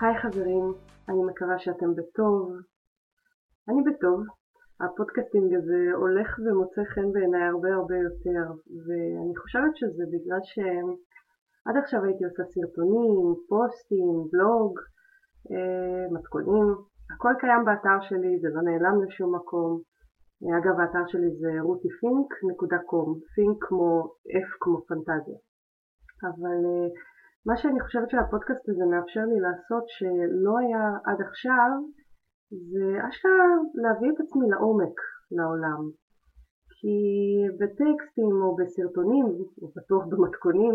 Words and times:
היי 0.00 0.18
חברים, 0.22 0.64
אני 1.08 1.22
מקווה 1.30 1.58
שאתם 1.58 1.90
בטוב. 1.94 2.52
אני 3.68 3.82
בטוב. 3.88 4.20
ה 4.80 4.87
podcasting 4.87 5.54
הזה 5.54 5.80
הולך 5.94 6.28
ומוצא 6.38 6.82
חן 6.92 7.12
בעיניי 7.12 7.42
הרבה 7.42 7.70
הרבה 7.74 7.96
יותר, 8.06 8.44
ואני 8.84 9.36
חושבת 9.42 9.76
שזה 9.76 10.04
בגלל 10.12 10.40
שעד 10.50 11.76
עכשיו 11.82 12.04
הייתי 12.04 12.24
עושה 12.24 12.42
סרטונים, 12.54 13.16
פוסטים, 13.48 14.14
בלוג, 14.32 14.72
אה, 15.52 16.04
מתכונים, 16.16 16.66
הכל 17.12 17.34
קיים 17.40 17.64
באתר 17.64 17.98
שלי, 18.08 18.32
זה 18.42 18.48
לא 18.54 18.62
נעלם 18.62 18.96
לשום 19.04 19.34
מקום. 19.34 19.80
אגב, 20.58 20.80
האתר 20.80 21.04
שלי 21.06 21.30
זה 21.40 21.50
rutifink.com, 21.68 23.08
פינק 23.34 23.56
כמו 23.66 24.02
F 24.46 24.48
כמו 24.60 24.76
פנטזיה. 24.88 25.38
אבל 26.28 26.58
אה, 26.70 26.88
מה 27.48 27.56
שאני 27.56 27.80
חושבת 27.80 28.10
שהפודקאסט 28.10 28.68
הזה 28.68 28.84
מאפשר 28.92 29.24
לי 29.30 29.40
לעשות 29.46 29.84
שלא 29.96 30.54
היה 30.62 30.84
עד 31.06 31.18
עכשיו 31.26 31.70
זה 32.70 32.86
אשכרה 33.08 33.48
להביא 33.82 34.10
את 34.12 34.20
עצמי 34.20 34.46
לעומק 34.50 34.96
לעולם. 35.36 35.82
כי 36.74 36.96
בטקסטים 37.60 38.32
או 38.42 38.56
בסרטונים, 38.56 39.26
או 39.62 39.66
בטוח 39.76 40.02
במתכונים, 40.10 40.74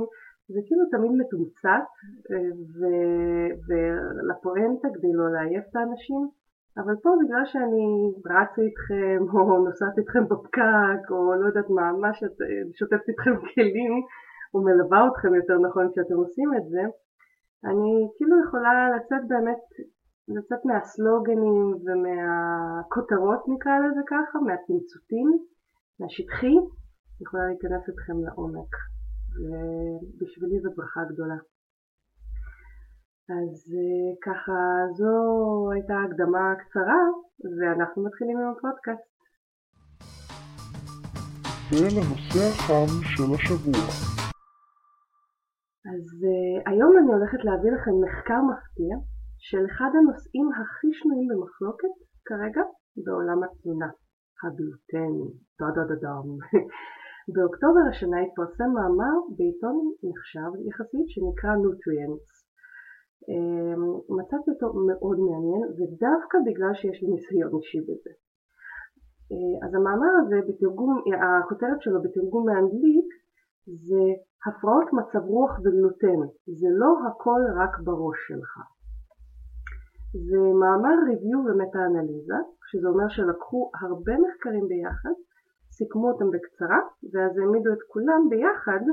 זה 0.54 0.60
כאילו 0.68 0.84
תמיד 0.94 1.12
מתומצת 1.22 1.88
ו- 2.76 3.52
ולפואנטה 3.66 4.88
כדי 4.96 5.14
לא 5.20 5.28
לעייף 5.34 5.66
את 5.70 5.76
האנשים, 5.76 6.22
אבל 6.78 6.96
פה 7.04 7.10
בגלל 7.22 7.46
שאני 7.52 7.86
רצה 8.36 8.62
איתכם 8.68 9.20
או 9.34 9.66
נוסעת 9.66 9.98
איתכם 9.98 10.24
בפקק 10.32 11.04
או 11.12 11.20
לא 11.40 11.46
יודעת 11.48 11.70
מה, 11.70 11.86
מה 12.04 12.14
שאת 12.14 12.38
שוטפת 12.78 13.08
איתכם 13.10 13.36
כלים, 13.54 13.94
ומלווה 14.54 15.08
אתכם 15.08 15.36
יותר 15.36 15.58
נכון 15.68 15.92
כשאתם 15.92 16.16
עושים 16.16 16.50
את 16.58 16.66
זה, 16.70 16.82
אני 17.66 17.92
כאילו 18.18 18.36
יכולה 18.48 18.90
לצאת 18.96 19.28
באמת, 19.28 19.64
לצאת 20.28 20.66
מהסלוגנים 20.66 21.66
ומהכותרות 21.86 23.42
נקרא 23.48 23.76
לזה 23.80 24.02
ככה, 24.08 24.40
מהתמצותים, 24.40 25.28
מהשטחי, 26.00 26.56
יכולה 27.22 27.46
להיכנס 27.48 27.90
אתכם 27.90 28.18
לעומק, 28.26 28.74
ובשבילי 29.40 30.60
זו 30.60 30.70
ברכה 30.76 31.02
גדולה. 31.12 31.40
אז 33.30 33.74
אה, 33.78 34.16
ככה 34.26 34.58
זו 34.98 35.12
הייתה 35.72 35.94
הקדמה 36.06 36.54
קצרה 36.60 37.02
ואנחנו 37.60 38.04
מתחילים 38.06 38.38
עם 38.38 38.48
הפודקאסט. 38.58 39.14
ולנושא 41.72 42.44
החם 42.50 43.04
של 43.04 43.36
השבוע. 43.36 44.23
אז 45.92 46.06
uh, 46.32 46.72
היום 46.72 46.92
אני 47.00 47.12
הולכת 47.16 47.42
להביא 47.48 47.72
לכם 47.72 47.96
מחקר 48.06 48.40
מפתיע 48.50 48.96
של 49.48 49.64
אחד 49.72 49.92
הנושאים 49.98 50.48
הכי 50.60 50.90
שנויים 50.98 51.28
במחלוקת 51.32 51.94
כרגע 52.28 52.64
בעולם 53.06 53.40
התזונה, 53.44 53.90
הגלוטן, 54.44 55.14
דה 55.60 55.68
דה 55.76 55.84
דה 55.90 55.98
דם. 56.04 56.28
באוקטובר 57.34 57.84
השנה 57.90 58.18
התפרסם 58.24 58.70
מאמר 58.78 59.16
בעיתון 59.38 59.76
נחשב 60.08 60.52
יחסית 60.68 61.08
שנקרא 61.14 61.52
Nutrients. 61.64 62.30
Um, 63.32 63.84
מצאתי 64.18 64.48
אותו 64.52 64.68
מאוד 64.90 65.18
מעניין 65.28 65.64
ודווקא 65.76 66.38
בגלל 66.48 66.74
שיש 66.80 66.98
לי 67.02 67.08
ניסיון 67.14 67.52
אישי 67.58 67.82
בזה. 67.88 68.14
Uh, 69.32 69.56
אז 69.66 69.72
המאמר 69.76 70.14
הזה 70.22 70.38
בתרגום, 70.48 70.92
הכותרת 71.24 71.80
שלו 71.84 72.00
בתרגום 72.06 72.44
מאנגלית 72.50 73.23
זה 73.68 74.04
הפרעות 74.46 74.94
מצב 74.94 75.26
רוח 75.26 75.60
וגלוטן, 75.60 76.20
זה 76.48 76.68
לא 76.72 76.92
הכל 77.08 77.42
רק 77.56 77.80
בראש 77.80 78.18
שלך. 78.28 78.54
זה 80.14 80.38
מאמר 80.62 80.96
ריוויו 81.08 81.40
ומטה-אנליזה, 81.46 82.40
שזה 82.70 82.88
אומר 82.88 83.10
שלקחו 83.10 83.72
הרבה 83.82 84.14
מחקרים 84.26 84.68
ביחד, 84.68 85.16
סיכמו 85.72 86.12
אותם 86.12 86.32
בקצרה, 86.32 86.80
ואז 87.12 87.38
העמידו 87.38 87.74
את 87.74 87.84
כולם 87.88 88.22
ביחד, 88.30 88.84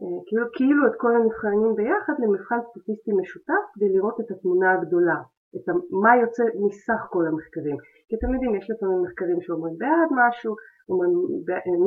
אה, 0.00 0.18
כאילו, 0.26 0.46
כאילו 0.56 0.86
את 0.86 0.96
כל 0.96 1.12
הנבחנים 1.16 1.74
ביחד, 1.76 2.12
למבחן 2.18 2.60
סטטיסטי 2.68 3.12
משותף 3.20 3.64
כדי 3.74 3.88
לראות 3.94 4.20
את 4.20 4.30
התמונה 4.30 4.72
הגדולה, 4.72 5.18
את 5.56 5.64
מה 6.02 6.16
יוצא 6.22 6.44
מסך 6.66 7.00
כל 7.10 7.26
המחקרים. 7.26 7.76
כי 8.08 8.16
אתם 8.16 8.34
יודעים, 8.34 8.54
יש 8.54 8.70
לפעמים 8.70 9.02
מחקרים 9.02 9.40
שאומרים 9.40 9.74
בעד 9.78 10.10
משהו, 10.10 10.56
אומרים 10.88 11.12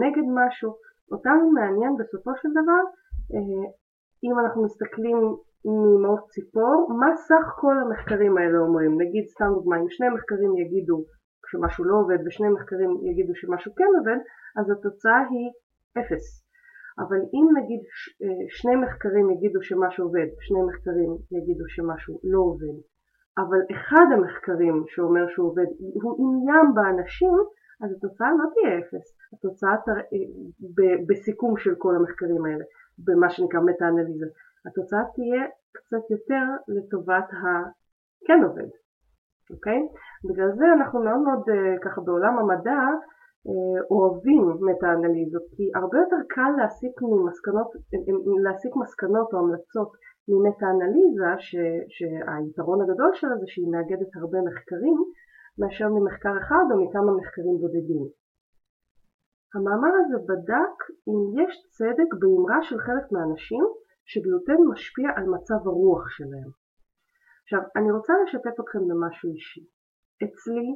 נגד 0.01 0.27
משהו, 0.39 0.69
אותנו 1.11 1.51
מעניין 1.51 1.93
בסופו 1.99 2.31
של 2.41 2.49
דבר, 2.51 2.81
אה, 3.33 3.63
אם 4.23 4.39
אנחנו 4.39 4.63
מסתכלים 4.63 5.17
ממעוף 5.65 6.21
ציפור, 6.29 6.77
מה 6.99 7.15
סך 7.15 7.45
כל 7.61 7.75
המחקרים 7.81 8.37
האלה 8.37 8.57
אומרים. 8.59 9.01
נגיד 9.01 9.25
סתם 9.27 9.49
דוגמא, 9.55 9.75
אם 9.75 9.89
שני 9.89 10.09
מחקרים 10.09 10.57
יגידו 10.57 10.97
שמשהו 11.49 11.83
לא 11.85 11.95
עובד 12.01 12.17
ושני 12.25 12.49
מחקרים 12.49 12.91
יגידו 13.09 13.33
שמשהו 13.35 13.75
כן 13.75 13.91
עובד, 13.97 14.19
אז 14.59 14.65
התוצאה 14.71 15.19
היא 15.29 15.49
אפס. 15.99 16.25
אבל 16.99 17.21
אם 17.35 17.45
נגיד 17.57 17.81
אה, 18.23 18.43
שני 18.49 18.75
מחקרים 18.75 19.29
יגידו 19.29 19.59
שמשהו 19.63 20.03
עובד, 20.05 20.27
שני 20.39 20.61
מחקרים 20.69 21.11
יגידו 21.37 21.65
שמשהו 21.67 22.19
לא 22.23 22.39
עובד, 22.39 22.77
אבל 23.37 23.61
אחד 23.71 24.07
המחקרים 24.13 24.83
שאומר 24.87 25.25
שהוא 25.27 25.49
עובד 25.49 25.69
הוא 26.03 26.13
עניין 26.21 26.65
באנשים, 26.75 27.37
אז 27.81 27.91
התוצאה 27.91 28.29
לא 28.39 28.45
תהיה 28.53 28.79
אפס, 28.79 29.17
התוצאה 29.33 29.75
תראה, 29.85 30.03
בסיכום 31.07 31.57
של 31.57 31.75
כל 31.77 31.95
המחקרים 31.95 32.45
האלה, 32.45 32.65
במה 32.97 33.29
שנקרא 33.29 33.59
מטה-אנליזה, 33.59 34.25
התוצאה 34.65 35.03
תהיה 35.15 35.43
קצת 35.71 36.09
יותר 36.09 36.45
לטובת 36.67 37.27
הכן 37.29 38.43
עובד, 38.43 38.69
אוקיי? 39.51 39.79
בגלל 40.29 40.51
זה 40.55 40.65
אנחנו 40.73 41.03
מאוד 41.03 41.19
מאוד 41.19 41.49
אה, 41.49 41.75
ככה 41.83 42.01
בעולם 42.01 42.37
המדע 42.39 42.81
אה, 43.47 43.79
אוהבים 43.91 44.43
מטה-אנליזות, 44.69 45.43
כי 45.55 45.71
הרבה 45.75 45.97
יותר 45.97 46.21
קל 46.29 46.51
להסיק 46.57 47.01
מסקנות, 47.25 47.69
להסיק 48.43 48.75
מסקנות 48.75 49.33
או 49.33 49.39
המלצות 49.39 49.91
ממטה-אנליזה, 50.27 51.31
שהיתרון 51.95 52.81
הגדול 52.81 53.11
שלה 53.13 53.37
זה 53.37 53.45
שהיא 53.47 53.71
מאגדת 53.71 54.11
הרבה 54.15 54.39
מחקרים, 54.47 54.97
מאשר 55.59 55.87
ממחקר 55.89 56.37
אחד 56.41 56.65
או 56.71 56.75
מכמה 56.83 57.11
מחקרים 57.19 57.57
בודדים. 57.61 58.05
המאמר 59.55 59.93
הזה 59.99 60.17
בדק 60.29 60.77
אם 61.07 61.19
יש 61.39 61.67
צדק 61.69 62.09
באמרה 62.19 62.63
של 62.63 62.79
חלק 62.79 63.11
מהאנשים 63.11 63.65
שגלוטן 64.05 64.59
משפיע 64.71 65.09
על 65.15 65.25
מצב 65.35 65.67
הרוח 65.67 66.09
שלהם. 66.09 66.49
עכשיו, 67.43 67.59
אני 67.75 67.91
רוצה 67.91 68.13
לשתף 68.23 68.59
אתכם 68.59 68.79
במשהו 68.89 69.29
אישי. 69.33 69.65
אצלי, 70.23 70.67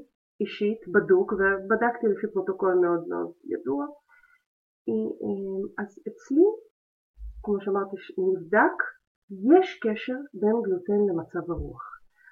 אישית, 0.41 0.81
בדוק, 0.93 1.31
ובדקתי 1.31 2.07
לפי 2.07 2.27
פרוטוקול 2.33 2.73
מאוד 2.73 3.07
מאוד 3.07 3.31
ידוע, 3.43 3.85
אז 5.79 5.99
אצלי, 6.07 6.45
כמו 7.43 7.61
שאמרתי, 7.61 7.95
נבדק, 8.17 8.77
יש 9.57 9.79
קשר 9.83 10.17
בין 10.33 10.55
גלוטן 10.63 10.99
למצב 11.09 11.51
הרוח. 11.51 11.88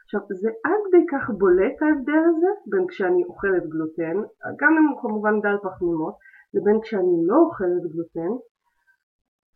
עכשיו 0.07 0.21
זה 0.41 0.49
עד 0.65 0.81
כדי 0.85 1.05
כך 1.11 1.29
בולט 1.29 1.77
ההבדל 1.81 2.23
הזה 2.29 2.51
בין 2.71 2.87
כשאני 2.87 3.23
אוכלת 3.23 3.63
גלוטן, 3.73 4.17
גם 4.61 4.71
אם 4.77 4.85
הוא 4.89 5.01
כמובן 5.01 5.41
דל 5.41 5.57
פחמימות, 5.63 6.15
לבין 6.53 6.81
כשאני 6.81 7.15
לא 7.29 7.37
אוכלת 7.45 7.83
גלוטן, 7.93 8.31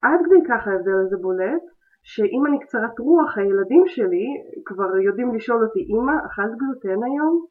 עד 0.02 0.20
כדי 0.26 0.42
כך 0.50 0.68
ההבדל 0.68 0.98
הזה 1.06 1.18
בולט, 1.22 1.64
שאם 2.04 2.44
אני 2.48 2.60
קצרת 2.60 3.00
רוח 3.00 3.38
הילדים 3.38 3.84
שלי 3.88 4.28
כבר 4.66 4.98
יודעים 4.98 5.36
לשאול 5.36 5.64
אותי 5.64 5.82
אמא 5.94 6.16
אכלת 6.26 6.54
גלוטן 6.62 7.00
היום? 7.08 7.46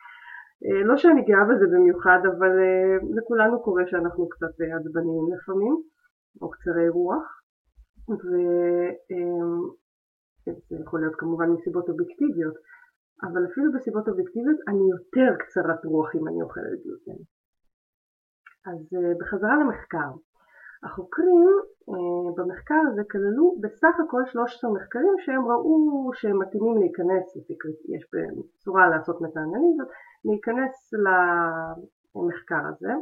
לא 0.88 0.96
שאני 0.96 1.22
גאה 1.22 1.44
בזה 1.50 1.66
במיוחד 1.72 2.20
אבל 2.30 2.52
אה, 2.64 2.96
לכולנו 3.16 3.62
קורה 3.62 3.82
שאנחנו 3.86 4.28
קצת 4.28 4.54
עצבניים 4.78 5.24
לפעמים 5.34 5.74
או 6.42 6.50
קצרי 6.50 6.88
רוח 6.88 7.26
ו... 8.10 8.26
זה 10.52 10.76
יכול 10.84 11.00
להיות 11.00 11.16
כמובן 11.18 11.48
מסיבות 11.50 11.88
אובייקטיביות, 11.88 12.54
אבל 13.22 13.46
אפילו 13.52 13.72
בסיבות 13.72 14.08
אובייקטיביות 14.08 14.58
אני 14.68 14.84
יותר 14.94 15.36
קצרת 15.38 15.84
רוח 15.84 16.14
אם 16.16 16.28
אני 16.28 16.42
אוכלת 16.42 16.78
גלוטן. 16.84 17.20
אז 18.70 18.80
אה, 18.96 19.12
בחזרה 19.20 19.56
למחקר. 19.60 20.10
החוקרים 20.82 21.54
אה, 21.90 22.28
במחקר 22.36 22.82
הזה 22.92 23.02
כללו 23.10 23.56
בסך 23.60 23.94
הכל 24.06 24.22
13 24.26 24.70
מחקרים 24.72 25.14
שהם 25.18 25.44
ראו 25.50 26.10
שהם 26.14 26.38
מתאימים 26.42 26.76
להיכנס, 26.78 27.36
יש 27.94 28.04
צורה 28.58 28.88
לעשות 28.88 29.20
מטה-אנליזות, 29.20 29.88
להיכנס 30.24 30.94
למחקר 31.04 32.62
הזה 32.68 32.92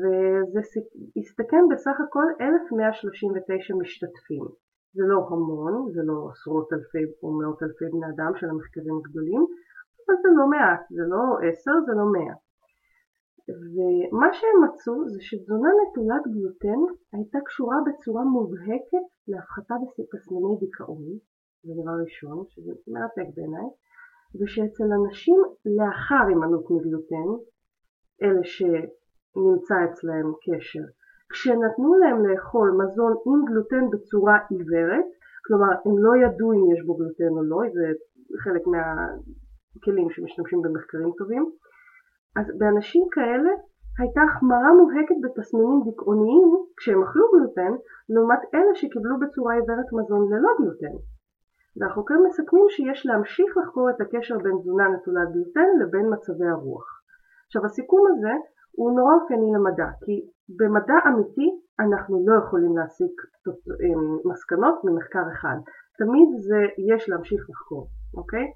וזה 0.00 0.60
הסתכם 1.16 1.62
בסך 1.70 1.96
הכל 2.08 2.24
1139 2.40 3.74
משתתפים. 3.80 4.44
זה 4.94 5.02
לא 5.10 5.18
המון, 5.30 5.92
זה 5.94 6.02
לא 6.04 6.28
עשרות 6.30 6.68
אלפי 6.72 7.04
או 7.22 7.28
מאות 7.38 7.62
אלפי 7.62 7.84
בני 7.92 8.06
אדם 8.14 8.32
של 8.38 8.48
המחקרים 8.50 8.96
הגדולים, 8.98 9.42
אבל 10.00 10.16
זה 10.22 10.28
לא 10.38 10.46
מעט, 10.54 10.82
זה 10.96 11.04
לא 11.12 11.22
עשר, 11.46 11.74
זה 11.86 11.92
לא 12.00 12.06
מאה. 12.14 12.36
ומה 13.74 14.28
שהם 14.32 14.58
מצאו 14.64 15.08
זה 15.08 15.20
שתזונה 15.20 15.68
נטולת 15.80 16.24
גלוטן 16.34 16.80
הייתה 17.12 17.38
קשורה 17.46 17.76
בצורה 17.86 18.24
מובהקת 18.24 19.06
להפחתה 19.28 19.74
בתסמיני 19.98 20.54
דיכאון, 20.60 21.04
זה 21.64 21.72
דבר 21.82 21.96
ראשון, 22.04 22.44
שזה 22.48 22.72
מרתק 22.92 23.28
בעיניי, 23.36 23.68
ושאצל 24.38 24.88
אנשים 24.98 25.38
לאחר 25.76 26.22
הימנעות 26.28 26.70
מגלוטן, 26.70 27.28
אלה 28.22 28.44
שנמצא 28.52 29.76
אצלהם 29.86 30.28
קשר, 30.44 30.86
כשנתנו 31.32 31.94
להם 31.94 32.26
לאכול 32.26 32.70
מזון 32.70 33.12
עם 33.26 33.44
גלוטן 33.44 33.90
בצורה 33.90 34.38
עיוורת, 34.50 35.08
כלומר 35.46 35.72
הם 35.84 35.98
לא 36.04 36.12
ידעו 36.22 36.52
אם 36.52 36.72
יש 36.72 36.80
בו 36.86 36.94
גלוטן 36.94 37.32
או 37.36 37.42
לא, 37.42 37.58
זה 37.74 37.86
חלק 38.44 38.62
מהכלים 38.72 40.10
שמשתמשים 40.10 40.62
במחקרים 40.62 41.10
טובים, 41.18 41.50
אז 42.36 42.46
באנשים 42.58 43.04
כאלה 43.10 43.50
הייתה 43.98 44.20
החמרה 44.22 44.70
מובהקת 44.78 45.18
בתסמינים 45.22 45.80
דיכאוניים 45.84 46.48
כשהם 46.76 47.02
אכלו 47.02 47.24
גלוטן 47.34 47.72
לעומת 48.08 48.38
אלה 48.54 48.74
שקיבלו 48.74 49.18
בצורה 49.20 49.54
עיוורת 49.54 49.88
מזון 49.92 50.32
ללא 50.32 50.50
גלוטן. 50.58 50.96
והחוקרים 51.76 52.22
מסכמים 52.26 52.66
שיש 52.68 53.06
להמשיך 53.06 53.56
לחקור 53.56 53.90
את 53.90 54.00
הקשר 54.00 54.38
בין 54.38 54.56
תזונה 54.60 54.88
נטולת 54.88 55.28
גלוטן 55.32 55.68
לבין 55.80 56.06
מצבי 56.12 56.46
הרוח. 56.46 56.86
עכשיו 57.46 57.64
הסיכום 57.64 58.02
הזה 58.10 58.32
הוא 58.70 58.92
נורא 58.96 59.14
אופייני 59.14 59.52
למדע, 59.54 59.88
כי 60.04 60.26
במדע 60.58 60.98
אמיתי 61.08 61.48
אנחנו 61.80 62.24
לא 62.26 62.34
יכולים 62.42 62.76
להסיק 62.76 63.14
מסקנות 64.24 64.84
ממחקר 64.84 65.24
אחד. 65.32 65.56
תמיד 65.98 66.28
זה 66.46 66.60
יש 66.90 67.08
להמשיך 67.08 67.40
לחקור, 67.50 67.86
אוקיי? 68.16 68.46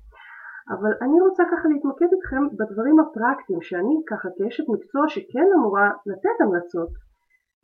אבל 0.75 0.93
אני 1.03 1.21
רוצה 1.21 1.43
ככה 1.53 1.69
להתמקד 1.69 2.11
איתכם 2.13 2.43
בדברים 2.59 2.97
הפרקטיים 3.01 3.63
שאני 3.63 3.97
ככה 4.11 4.29
כאשת 4.37 4.65
מקצוע 4.75 5.03
שכן 5.09 5.49
אמורה 5.57 5.87
לתת 6.07 6.37
המלצות, 6.41 6.93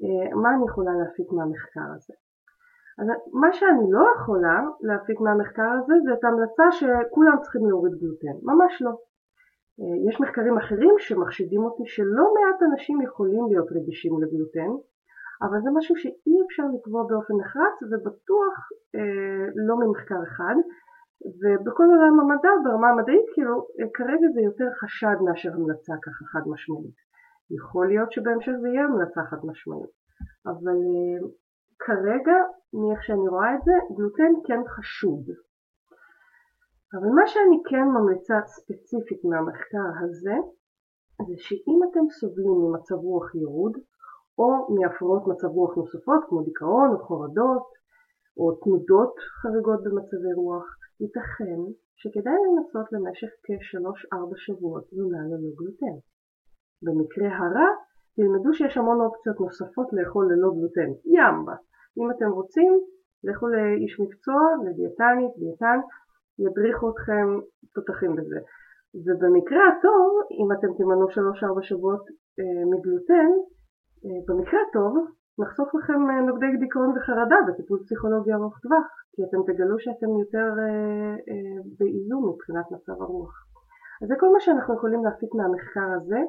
אה, 0.03 0.37
מה 0.43 0.49
אני 0.55 0.65
יכולה 0.69 0.93
להפיק 1.01 1.29
מהמחקר 1.33 1.89
הזה. 1.97 2.15
אז 2.99 3.07
מה 3.43 3.53
שאני 3.53 3.87
לא 3.97 4.05
יכולה 4.17 4.59
להפיק 4.81 5.21
מהמחקר 5.21 5.71
הזה 5.79 5.95
זה 6.05 6.11
את 6.15 6.25
ההמלצה 6.25 6.67
שכולם 6.79 7.37
צריכים 7.43 7.67
להוריד 7.69 7.95
גלוטן, 8.01 8.37
ממש 8.43 8.83
לא. 8.83 8.93
אה, 9.81 9.97
יש 10.09 10.21
מחקרים 10.21 10.57
אחרים 10.59 10.95
שמחשידים 10.99 11.63
אותי 11.65 11.83
שלא 11.87 12.25
מעט 12.35 12.59
אנשים 12.69 13.03
יכולים 13.03 13.45
להיות 13.51 13.69
רגישים 13.77 14.13
לגלוטן, 14.23 14.71
אבל 15.45 15.59
זה 15.65 15.71
משהו 15.79 15.97
שאי 15.97 16.37
אפשר 16.47 16.67
לקבוע 16.75 17.03
באופן 17.09 17.35
נחרץ 17.41 17.77
ובטוח 17.91 18.55
אה, 18.97 19.45
לא 19.67 19.75
ממחקר 19.81 20.21
אחד, 20.29 20.57
ובכל 21.41 21.89
עולם 21.95 22.21
המדע, 22.21 22.53
ברמה 22.65 22.89
המדעית, 22.91 23.27
כאילו, 23.35 23.67
כרגע 23.95 24.27
זה 24.35 24.41
יותר 24.41 24.69
חשד 24.81 25.17
מאשר 25.25 25.53
המלצה 25.55 25.95
ככה 26.05 26.25
חד 26.33 26.45
משמעית. 26.47 26.99
יכול 27.59 27.89
להיות 27.89 28.13
שבהמשך 28.13 28.53
זה 28.61 28.69
יהיה 28.69 28.85
המלצה 28.85 29.21
חד 29.31 29.41
משמעית, 29.45 29.91
אבל 30.47 30.79
uh, 30.95 31.29
כרגע, 31.79 32.37
מאיך 32.81 33.05
שאני 33.05 33.29
רואה 33.29 33.55
את 33.55 33.63
זה, 33.65 33.73
גלוטן 33.97 34.33
כן 34.47 34.61
חשוד. 34.69 35.25
אבל 36.95 37.09
מה 37.19 37.27
שאני 37.27 37.59
כן 37.69 37.87
ממליצה 37.95 38.35
ספציפית 38.47 39.25
מהמחקר 39.25 39.89
הזה, 40.01 40.37
זה 41.27 41.35
שאם 41.39 41.79
אתם 41.91 42.05
סובלים 42.11 42.57
ממצב 42.63 42.95
רוח 42.95 43.35
ירוד, 43.35 43.73
או 44.39 44.49
מהפרעות 44.75 45.23
מצב 45.27 45.47
רוח 45.47 45.77
נוספות 45.77 46.21
כמו 46.29 46.43
דיכאון 46.43 46.91
או 46.93 46.99
חרדות, 46.99 47.67
או 48.37 48.53
תנודות 48.63 49.15
חריגות 49.43 49.81
במצבי 49.85 50.33
רוח, 50.35 50.67
ייתכן 51.01 51.61
שכדאי 52.01 52.41
לנסות 52.47 52.93
למשך 52.93 53.31
כ-3-4 53.45 54.33
שבועות 54.37 54.85
תזונה 54.91 55.19
ללא 55.31 55.51
גלוטן. 55.59 55.97
במקרה 56.85 57.29
הרע, 57.39 57.69
תלמדו 58.17 58.55
שיש 58.55 58.77
המון 58.77 59.01
אופציות 59.01 59.41
נוספות 59.41 59.89
לאכול 59.93 60.25
ללא 60.33 60.51
גלוטן. 60.57 60.91
ימבה. 61.05 61.57
אם 61.99 62.11
אתם 62.11 62.31
רוצים, 62.39 62.73
לכו 63.25 63.47
לאיש 63.49 64.01
מקצוע, 64.01 64.41
לדיאטנית, 64.65 65.33
דיאטן, 65.39 65.79
ידריכו 66.45 66.91
אתכם 66.91 67.27
תותחים 67.75 68.17
בזה. 68.17 68.41
ובמקרה 69.05 69.63
הטוב, 69.69 70.11
אם 70.41 70.49
אתם 70.55 70.71
תימנו 70.77 71.07
3-4 71.09 71.63
שבועות 71.63 72.05
אה, 72.39 72.63
מגלוטן, 72.73 73.31
אה, 74.05 74.21
במקרה 74.29 74.61
הטוב, 74.69 74.93
נחשוף 75.43 75.69
לכם 75.75 76.01
אה, 76.11 76.21
נוגדי 76.29 76.57
דיכאון 76.65 76.91
וחרדה 76.97 77.39
בטיפול 77.47 77.79
פסיכולוגי 77.85 78.33
ארוך 78.33 78.59
טווח, 78.63 78.87
כי 79.13 79.21
אתם 79.27 79.41
תגלו 79.49 79.77
שאתם 79.85 80.11
יותר 80.23 80.49
אה, 80.65 81.15
אה, 81.31 81.59
באיזון 81.79 82.23
מבחינת 82.31 82.67
מצב 82.75 82.97
הרוח. 83.03 83.35
אז 84.03 84.09
זה 84.09 84.15
כל 84.21 84.31
מה 84.35 84.41
שאנחנו 84.41 84.75
יכולים 84.75 85.05
להפיק 85.05 85.31
מהמחקר 85.35 85.89
הזה. 85.97 86.21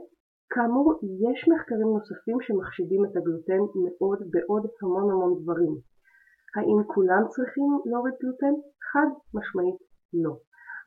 כאמור, 0.54 0.88
יש 1.26 1.40
מחקרים 1.54 1.90
נוספים 1.98 2.38
שמחשידים 2.46 3.06
את 3.06 3.14
הגלוטן 3.18 3.62
מאוד 3.84 4.20
בעוד 4.34 4.64
המון 4.82 5.12
המון 5.12 5.34
דברים. 5.42 5.74
האם 6.56 6.78
כולם 6.94 7.24
צריכים 7.34 7.70
להוריד 7.86 8.16
גלוטן? 8.22 8.54
חד 8.92 9.10
משמעית 9.38 9.91
לא. 10.14 10.34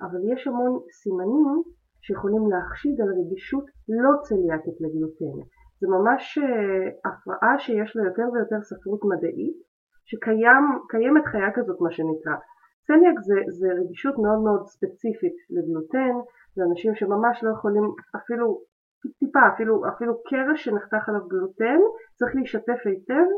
אבל 0.02 0.20
יש 0.32 0.46
המון 0.46 0.72
סימנים 1.00 1.62
שיכולים 2.04 2.50
להחשיד 2.50 3.00
על 3.00 3.08
רגישות 3.18 3.64
לא 3.88 4.12
צליאקית 4.26 4.76
לגלוטן. 4.80 5.36
זה 5.80 5.86
ממש 5.96 6.38
אה, 6.38 6.86
הפרעה 7.04 7.58
שיש 7.58 7.96
לה 7.96 8.04
יותר 8.04 8.26
ויותר 8.32 8.60
ספרות 8.62 9.00
מדעית, 9.10 9.56
שקיימת 10.08 11.24
חיה 11.32 11.50
כזאת 11.54 11.80
מה 11.80 11.90
שנקרא. 11.90 12.36
צליאק 12.86 13.18
זה, 13.28 13.34
זה 13.58 13.68
רגישות 13.80 14.14
מאוד 14.18 14.40
מאוד 14.46 14.62
ספציפית 14.66 15.36
לגלוטן, 15.50 16.14
זה 16.54 16.62
אנשים 16.68 16.94
שממש 16.94 17.36
לא 17.44 17.50
יכולים 17.56 17.84
אפילו 18.16 18.60
טיפה, 19.18 19.40
אפילו, 19.54 19.88
אפילו 19.88 20.12
קרש 20.28 20.64
שנחתך 20.64 21.08
עליו 21.08 21.28
גלוטן, 21.28 21.80
צריך 22.18 22.34
להישטף 22.34 22.80
היטב 22.84 23.28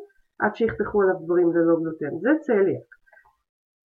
עד 0.41 0.55
שיחתכו 0.55 1.03
עליו 1.03 1.15
דברים 1.25 1.49
ללא 1.53 1.77
גלוטן, 1.81 2.13
זה 2.23 2.31
צליאק. 2.41 2.89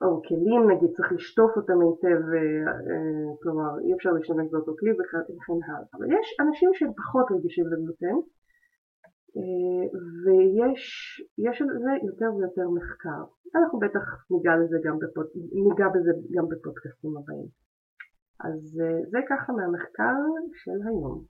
או 0.03 0.23
כלים 0.29 0.63
נגיד, 0.71 0.91
צריך 0.97 1.13
לשטוף 1.13 1.51
אותם 1.57 1.79
היטב, 1.85 2.21
אה, 2.35 2.73
אה, 2.91 3.31
כלומר 3.43 3.71
אי 3.85 3.95
אפשר 3.95 4.11
להשתמש 4.13 4.47
באותו 4.53 4.73
כלי 4.79 4.93
וכן 4.93 5.61
הלאה. 5.67 5.89
אבל 5.95 6.07
יש 6.19 6.27
אנשים 6.45 6.71
שהם 6.75 6.93
פחות 7.01 7.27
רגישים 7.35 7.67
לגלוטן, 7.67 8.19
אה, 9.37 9.85
ויש 10.23 10.83
על 11.61 11.79
זה 11.85 11.93
יותר 12.09 12.31
ויותר 12.35 12.67
מחקר. 12.79 13.23
אנחנו 13.57 13.79
בטח 13.79 14.05
ניגע, 14.31 14.53
לזה 14.61 14.79
גם 14.85 14.97
בפוד, 15.03 15.27
ניגע 15.67 15.89
בזה 15.95 16.13
גם 16.35 16.45
בפודקאסטים 16.51 17.13
הבאים. 17.17 17.49
אז 18.47 18.61
זה 19.11 19.19
ככה 19.31 19.53
מהמחקר 19.53 20.19
של 20.61 20.79
היום. 20.89 21.25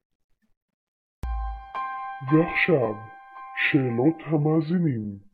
ועכשיו, 2.30 2.94
שאלות 3.64 4.18
המאזינים. 4.30 5.30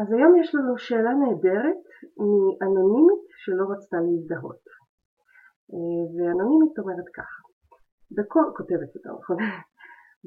אז 0.00 0.12
היום 0.12 0.36
יש 0.40 0.54
לנו 0.54 0.78
שאלה 0.78 1.12
נהדרת 1.14 1.87
מאנונימית 2.18 3.24
שלא 3.42 3.64
רצתה 3.72 3.96
להזדהות. 4.06 4.62
אה, 5.72 6.02
ואנונימית 6.14 6.78
אומרת 6.78 7.08
ככה, 7.18 7.38
בכל, 8.16 8.44
כותבת 8.56 8.90
יותר 8.94 9.12
נכון, 9.20 9.36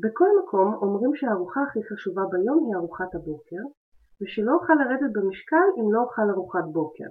בכל 0.03 0.29
מקום 0.43 0.73
אומרים 0.73 1.15
שהארוחה 1.15 1.61
הכי 1.63 1.79
חשובה 1.89 2.23
ביום 2.31 2.57
היא 2.65 2.75
ארוחת 2.75 3.15
הבוקר, 3.15 3.63
ושלא 4.21 4.51
אוכל 4.53 4.73
לרדת 4.73 5.11
במשקל 5.15 5.67
אם 5.79 5.93
לא 5.93 5.99
אוכל 6.05 6.27
ארוחת 6.33 6.65
בוקר. 6.77 7.09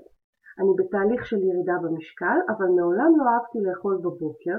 אני 0.61 0.73
בתהליך 0.79 1.27
של 1.27 1.41
ירידה 1.49 1.77
במשקל, 1.83 2.39
אבל 2.53 2.69
מעולם 2.79 3.11
לא 3.19 3.25
אהבתי 3.31 3.59
לאכול 3.67 3.97
בבוקר, 4.05 4.59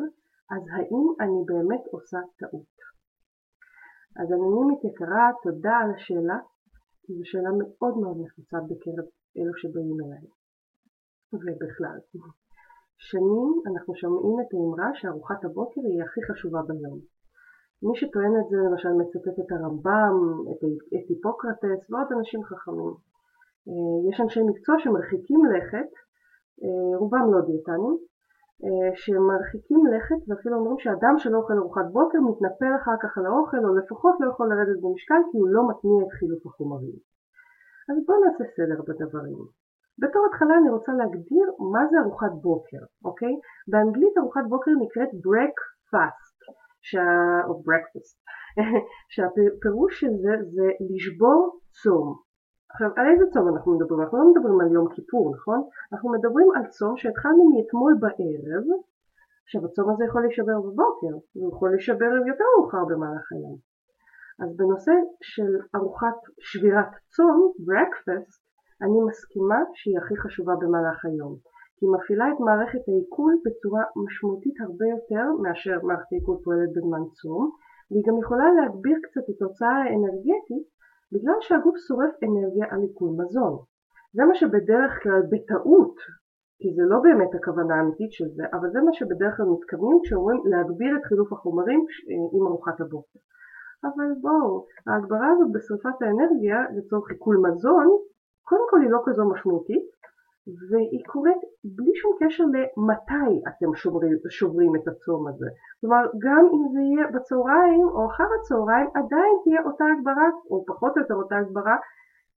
אז 0.53 0.63
האם 0.75 1.05
אני 1.23 1.39
באמת 1.49 1.83
עושה 1.91 2.19
טעות? 2.39 2.75
אז 4.19 4.27
אנונימית 4.35 4.81
יקרה, 4.83 5.31
תודה 5.43 5.75
על 5.81 5.89
השאלה, 5.95 6.37
כי 7.03 7.13
זו 7.17 7.23
שאלה 7.23 7.51
מאוד 7.59 7.97
מאוד 8.01 8.17
נפוצה 8.23 8.57
בקרב 8.69 9.05
אלו 9.37 9.53
שבאים 9.61 9.97
אליי. 10.03 10.25
ובכלל. 11.33 11.99
שנים 13.09 13.51
אנחנו 13.69 13.95
שומעים 13.95 14.35
את 14.41 14.49
האמרה 14.53 14.89
שארוחת 14.93 15.45
הבוקר 15.45 15.81
היא 15.89 16.03
הכי 16.03 16.21
חשובה 16.27 16.61
ביום. 16.67 16.99
מי 17.83 17.93
שטוען 17.99 18.33
את 18.39 18.47
זה 18.49 18.57
למשל 18.67 18.93
מצטט 19.01 19.39
את 19.39 19.51
הרמב"ם, 19.51 20.15
את 20.51 20.61
היפוקרטס 21.09 21.81
ועוד 21.89 22.09
אנשים 22.17 22.43
חכמים. 22.43 22.93
אה, 23.67 24.09
יש 24.09 24.21
אנשי 24.21 24.41
מקצוע 24.49 24.75
שמרחיקים 24.79 25.41
לכת, 25.53 25.91
אה, 26.63 26.97
רובם 27.01 27.25
לא 27.33 27.41
דיאטנים, 27.47 27.95
אה, 28.63 28.89
שמרחיקים 29.03 29.81
לכת 29.93 30.21
ואפילו 30.27 30.55
אומרים 30.57 30.79
שאדם 30.79 31.15
שלא 31.17 31.37
אוכל 31.37 31.57
ארוחת 31.57 31.87
בוקר 31.91 32.19
מתנפל 32.29 32.73
אחר 32.81 32.97
כך 33.03 33.17
על 33.17 33.25
האוכל 33.25 33.61
או 33.65 33.75
לפחות 33.79 34.15
לא 34.19 34.25
יכול 34.31 34.47
לרדת 34.49 34.79
במשקל 34.83 35.21
כי 35.31 35.37
הוא 35.37 35.49
לא 35.55 35.61
מתניע 35.69 35.99
את 36.05 36.11
חילוף 36.19 36.45
החומרים. 36.47 37.10
אז 37.89 37.95
בואו 38.05 38.17
נעשה 38.25 38.43
סדר 38.55 38.81
בדברים. 38.87 39.37
בתור 40.01 40.25
התחלה 40.29 40.57
אני 40.57 40.69
רוצה 40.69 40.91
להגדיר 40.93 41.45
מה 41.73 41.87
זה 41.89 41.97
ארוחת 42.03 42.33
בוקר, 42.41 42.83
אוקיי? 43.05 43.33
באנגלית 43.67 44.17
ארוחת 44.17 44.45
בוקר 44.49 44.71
נקראת 44.83 45.09
breakfast, 45.27 46.37
שה... 46.81 47.01
או 47.47 47.53
breakfast, 47.67 48.15
שהפירוש 49.13 49.99
של 49.99 50.13
זה 50.23 50.33
זה 50.55 50.67
לשבור 50.89 51.59
צום. 51.83 52.07
עכשיו, 52.69 52.89
על 52.95 53.07
איזה 53.11 53.25
צום 53.33 53.47
אנחנו 53.47 53.75
מדברים? 53.75 54.01
אנחנו 54.01 54.17
לא 54.17 54.31
מדברים 54.31 54.59
על 54.61 54.71
יום 54.71 54.87
כיפור, 54.95 55.35
נכון? 55.35 55.61
אנחנו 55.93 56.11
מדברים 56.11 56.47
על 56.55 56.65
צום 56.67 56.97
שהתחלנו 56.97 57.43
מאתמול 57.53 57.93
בערב, 57.99 58.63
עכשיו 59.43 59.65
הצום 59.65 59.89
הזה 59.89 60.05
יכול 60.05 60.21
להישבר 60.21 60.57
בבוקר, 60.61 61.13
הוא 61.33 61.49
יכול 61.53 61.69
להישבר 61.69 62.11
יותר 62.27 62.45
מאוחר 62.57 62.85
במהלך 62.85 63.31
היום. 63.31 63.70
אז 64.39 64.55
בנושא 64.57 64.91
של 65.21 65.51
ארוחת 65.75 66.19
שבירת 66.39 66.91
צום, 67.15 67.51
breakfast, 67.67 68.33
אני 68.83 68.99
מסכימה 69.07 69.59
שהיא 69.73 69.97
הכי 69.99 70.15
חשובה 70.17 70.53
במהלך 70.61 71.05
היום. 71.05 71.33
היא 71.81 71.89
מפעילה 71.95 72.25
את 72.31 72.39
מערכת 72.39 72.83
העיכול 72.87 73.33
בצורה 73.45 73.83
משמעותית 74.05 74.57
הרבה 74.61 74.87
יותר 74.95 75.25
מאשר 75.43 75.77
מערכת 75.87 76.09
העיכול 76.11 76.37
פועלת 76.43 76.69
בזמן 76.75 77.03
צום, 77.17 77.43
והיא 77.91 78.03
גם 78.07 78.17
יכולה 78.23 78.47
להגביר 78.57 78.97
קצת 79.05 79.25
את 79.29 79.41
ההוצאה 79.41 79.75
האנרגטית 79.83 80.65
בגלל 81.13 81.37
שהגוף 81.41 81.77
שורף 81.87 82.13
אנרגיה 82.27 82.65
על 82.71 82.81
עיכול 82.87 83.09
מזון. 83.19 83.55
זה 84.15 84.23
מה 84.29 84.35
שבדרך 84.35 84.91
כלל 85.03 85.21
בטעות, 85.31 85.95
כי 86.59 86.69
זה 86.75 86.83
לא 86.91 86.97
באמת 87.05 87.31
הכוונה 87.35 87.73
האמיתית 87.75 88.11
של 88.17 88.29
זה, 88.35 88.43
אבל 88.53 88.67
זה 88.73 88.79
מה 88.81 88.93
שבדרך 88.93 89.33
כלל 89.37 89.45
מתכוונים 89.55 89.97
כשאומרים 90.03 90.39
להגביר 90.51 90.91
את 90.97 91.05
חילוף 91.09 91.33
החומרים 91.33 91.81
עם 92.33 92.43
ארוחת 92.47 92.81
הבוקר. 92.81 93.19
אבל 93.83 94.09
בואו, 94.21 94.65
ההגברה 94.87 95.27
הזאת 95.31 95.51
בשרפת 95.51 96.01
האנרגיה 96.01 96.57
לצורך 96.77 97.11
עיכול 97.11 97.37
מזון, 97.37 97.87
קודם 98.43 98.65
כל 98.69 98.81
היא 98.81 98.89
לא 98.89 98.99
כזו 99.05 99.29
משמעותית, 99.29 99.85
והיא 100.69 101.03
קורית 101.05 101.41
בלי 101.63 101.91
שום 101.95 102.11
קשר 102.19 102.43
למתי 102.43 103.31
אתם 103.47 103.75
שוברים, 103.75 104.17
שוברים 104.29 104.75
את 104.75 104.87
הצום 104.87 105.27
הזה. 105.27 105.49
כלומר, 105.81 106.03
גם 106.25 106.43
אם 106.53 106.63
זה 106.73 106.79
יהיה 106.79 107.07
בצהריים 107.13 107.87
או 107.87 108.05
אחר 108.05 108.27
הצהריים, 108.39 108.87
עדיין 108.95 109.33
תהיה 109.43 109.61
אותה 109.65 109.85
הגברה, 109.97 110.29
או 110.49 110.65
פחות 110.65 110.97
או 110.97 111.01
יותר 111.01 111.13
אותה 111.13 111.37
הגברה, 111.37 111.75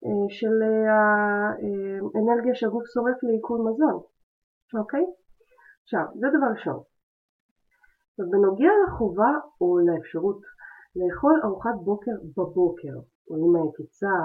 אה, 0.04 0.26
של 0.28 0.56
האנרגיה 0.94 2.50
אה, 2.50 2.54
שהגוף 2.54 2.84
שורף 2.94 3.22
לעיכול 3.22 3.60
מזון. 3.60 4.00
אוקיי? 4.80 5.04
עכשיו, 5.82 6.04
זה 6.14 6.26
דבר 6.38 6.46
ראשון. 6.46 6.80
בנוגע 8.18 8.70
לחובה 8.84 9.32
או 9.60 9.78
לאפשרות 9.86 10.40
לאכול 10.96 11.40
ארוחת 11.44 11.76
בוקר 11.84 12.16
בבוקר, 12.36 12.96
או 13.30 13.34
עם 13.42 13.56
העקיצה, 13.56 14.16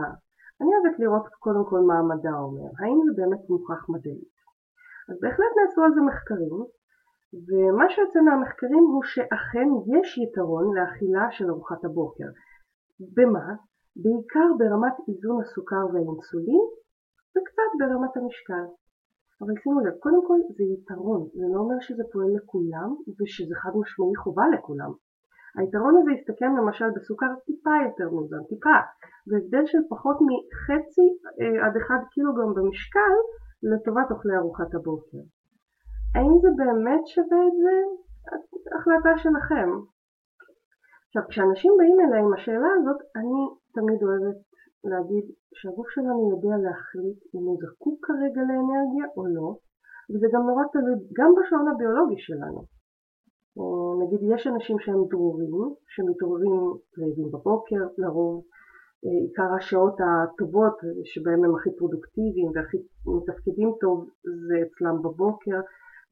אני 0.62 0.70
אוהבת 0.74 1.00
לראות 1.00 1.28
קודם 1.40 1.64
כל 1.70 1.80
מה 1.80 1.96
המדע 2.00 2.36
אומר, 2.46 2.70
האם 2.80 2.98
זה 3.06 3.12
באמת 3.22 3.50
מוכח 3.50 3.90
מדעית. 3.90 4.36
אז 5.10 5.16
בהחלט 5.22 5.52
נעשו 5.58 5.82
על 5.84 5.92
זה 5.96 6.02
מחקרים, 6.02 6.58
ומה 7.48 7.86
שיוצא 7.90 8.20
מהמחקרים 8.22 8.84
הוא 8.92 9.04
שאכן 9.04 9.70
יש 9.96 10.18
יתרון 10.18 10.78
לאכילה 10.78 11.26
של 11.32 11.50
ארוחת 11.50 11.86
הבוקר. 11.86 12.30
במה? 13.16 13.48
בעיקר 14.04 14.48
ברמת 14.60 14.96
איזון 15.08 15.42
הסוכר 15.42 15.84
והאינסולין, 15.94 16.66
וקצת 17.34 17.70
ברמת 17.80 18.18
המשקל. 18.18 18.66
אבל 19.42 19.54
שימו 19.64 19.80
לב, 19.80 19.96
קודם 20.00 20.28
כל 20.28 20.40
זה 20.58 20.64
יתרון, 20.74 21.22
זה 21.34 21.46
לא 21.54 21.60
אומר 21.60 21.80
שזה 21.80 22.04
פועל 22.12 22.32
לכולם 22.38 22.90
ושזה 23.20 23.56
חד 23.62 23.72
משמעי 23.82 24.16
חובה 24.24 24.44
לכולם. 24.54 24.92
היתרון 25.60 25.94
הזה 25.98 26.12
יסתכם 26.12 26.52
למשל 26.58 26.90
בסוכר 26.96 27.32
טיפה 27.46 27.76
יותר 27.88 28.08
מאוזן, 28.14 28.44
טיפה, 28.50 28.78
והבדל 29.28 29.66
של 29.72 29.82
פחות 29.90 30.18
מחצי 30.28 31.08
אה, 31.40 31.66
עד 31.66 31.74
אחד 31.82 32.00
קילוגרם 32.14 32.54
במשקל 32.58 33.14
לטובת 33.70 34.12
אוכלי 34.12 34.36
ארוחת 34.38 34.72
הבוקר. 34.76 35.22
האם 36.16 36.36
זה 36.42 36.50
באמת 36.60 37.04
שווה 37.14 37.42
את 37.48 37.56
זה? 37.64 37.76
החלטה 38.78 39.14
שלכם. 39.24 39.70
עכשיו, 41.08 41.24
כשאנשים 41.30 41.72
באים 41.78 41.98
אליי 42.04 42.22
עם 42.26 42.34
השאלה 42.34 42.72
הזאת, 42.78 43.00
אני 43.16 43.42
תמיד 43.76 44.00
אוהבת 44.04 44.40
להגיד 44.92 45.26
שהגוף 45.58 45.88
שלנו 45.90 46.32
יודע 46.34 46.56
להחליט 46.66 47.20
אם 47.36 47.44
הוא 47.48 47.58
זקוק 47.64 47.98
כרגע 48.06 48.42
לאנרגיה 48.50 49.06
או 49.18 49.24
לא, 49.36 49.50
וזה 50.12 50.28
גם 50.34 50.44
נורא 50.50 50.64
תלוי 50.74 50.96
גם 51.18 51.32
בשעון 51.38 51.68
הביולוגי 51.68 52.20
שלנו. 52.28 52.62
נגיד 54.02 54.20
יש 54.24 54.48
אנשים 54.48 54.80
שהם 54.80 55.04
דרורים, 55.10 55.74
שמתעוררים 55.88 56.62
רעבים 57.00 57.32
בבוקר 57.32 57.88
לרוב, 57.98 58.44
אה, 59.06 59.12
עיקר 59.26 59.54
השעות 59.58 59.98
הטובות 60.06 60.78
שבהם 61.04 61.44
הם 61.44 61.56
הכי 61.56 61.70
פרודוקטיביים 61.78 62.52
והכי 62.56 62.78
מתפקדים 63.06 63.72
טוב 63.82 64.10
זה 64.48 64.56
אצלם 64.66 65.02
בבוקר 65.02 65.60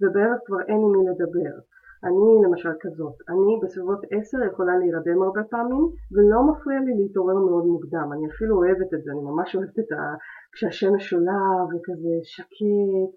ובערב 0.01 0.37
כבר 0.45 0.61
אין 0.67 0.77
עם 0.77 0.91
מי 0.91 1.09
לדבר. 1.09 1.55
אני 2.03 2.45
למשל 2.45 2.69
כזאת, 2.79 3.15
אני 3.29 3.59
בסביבות 3.63 4.01
עשר 4.11 4.37
יכולה 4.51 4.77
להירדם 4.77 5.21
הרבה 5.21 5.43
פעמים 5.43 5.83
ולא 6.11 6.39
מפריע 6.49 6.79
לי 6.79 6.93
להתעורר 6.97 7.35
מאוד 7.35 7.65
מוקדם, 7.65 8.09
אני 8.13 8.27
אפילו 8.27 8.57
אוהבת 8.57 8.93
את 8.93 9.03
זה, 9.03 9.11
אני 9.11 9.21
ממש 9.21 9.55
אוהבת 9.55 9.79
את 9.79 9.91
ה... 9.91 10.15
כשהשמש 10.51 11.13
עולה 11.13 11.41
וכזה 11.69 12.13
שקט 12.23 13.11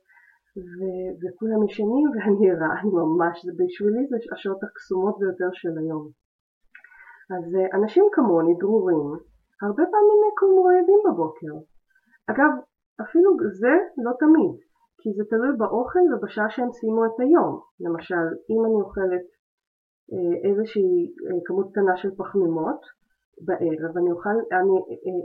ו- 0.57 1.13
וכולם 1.21 1.61
ישנים 1.67 2.07
ואני 2.11 2.51
ערה, 2.51 2.81
אני 2.81 2.91
ממש, 2.91 3.45
זה 3.47 3.53
בשבילי 3.59 4.07
זה 4.11 4.17
השעות 4.35 4.63
הקסומות 4.65 5.19
ביותר 5.19 5.51
של 5.53 5.79
היום. 5.79 6.05
אז 7.35 7.45
אה, 7.57 7.79
אנשים 7.79 8.05
כמוני, 8.13 8.55
דרורים, 8.59 9.09
הרבה 9.63 9.85
פעמים 9.93 10.21
יקומו 10.29 10.63
רעבים 10.65 11.01
בבוקר. 11.07 11.55
אגב, 12.31 12.53
אפילו 13.03 13.31
זה 13.61 13.75
לא 14.05 14.13
תמיד, 14.23 14.55
כי 15.01 15.09
זה 15.17 15.25
תלוי 15.31 15.57
באוכל 15.57 16.05
ובשעה 16.11 16.51
שהם 16.51 16.73
סיימו 16.73 17.05
את 17.07 17.21
היום. 17.21 17.61
למשל, 17.81 18.27
אם 18.51 18.61
אני 18.67 18.79
אוכלת 18.85 19.27
אה, 20.13 20.51
איזושהי 20.51 20.93
אה, 21.27 21.39
כמות 21.47 21.67
קטנה 21.71 21.97
של 21.97 22.11
פחמימות 22.17 22.81
בערב, 23.47 23.93
אני 23.99 24.11
אוכל, 24.11 24.37
אני 24.59 24.77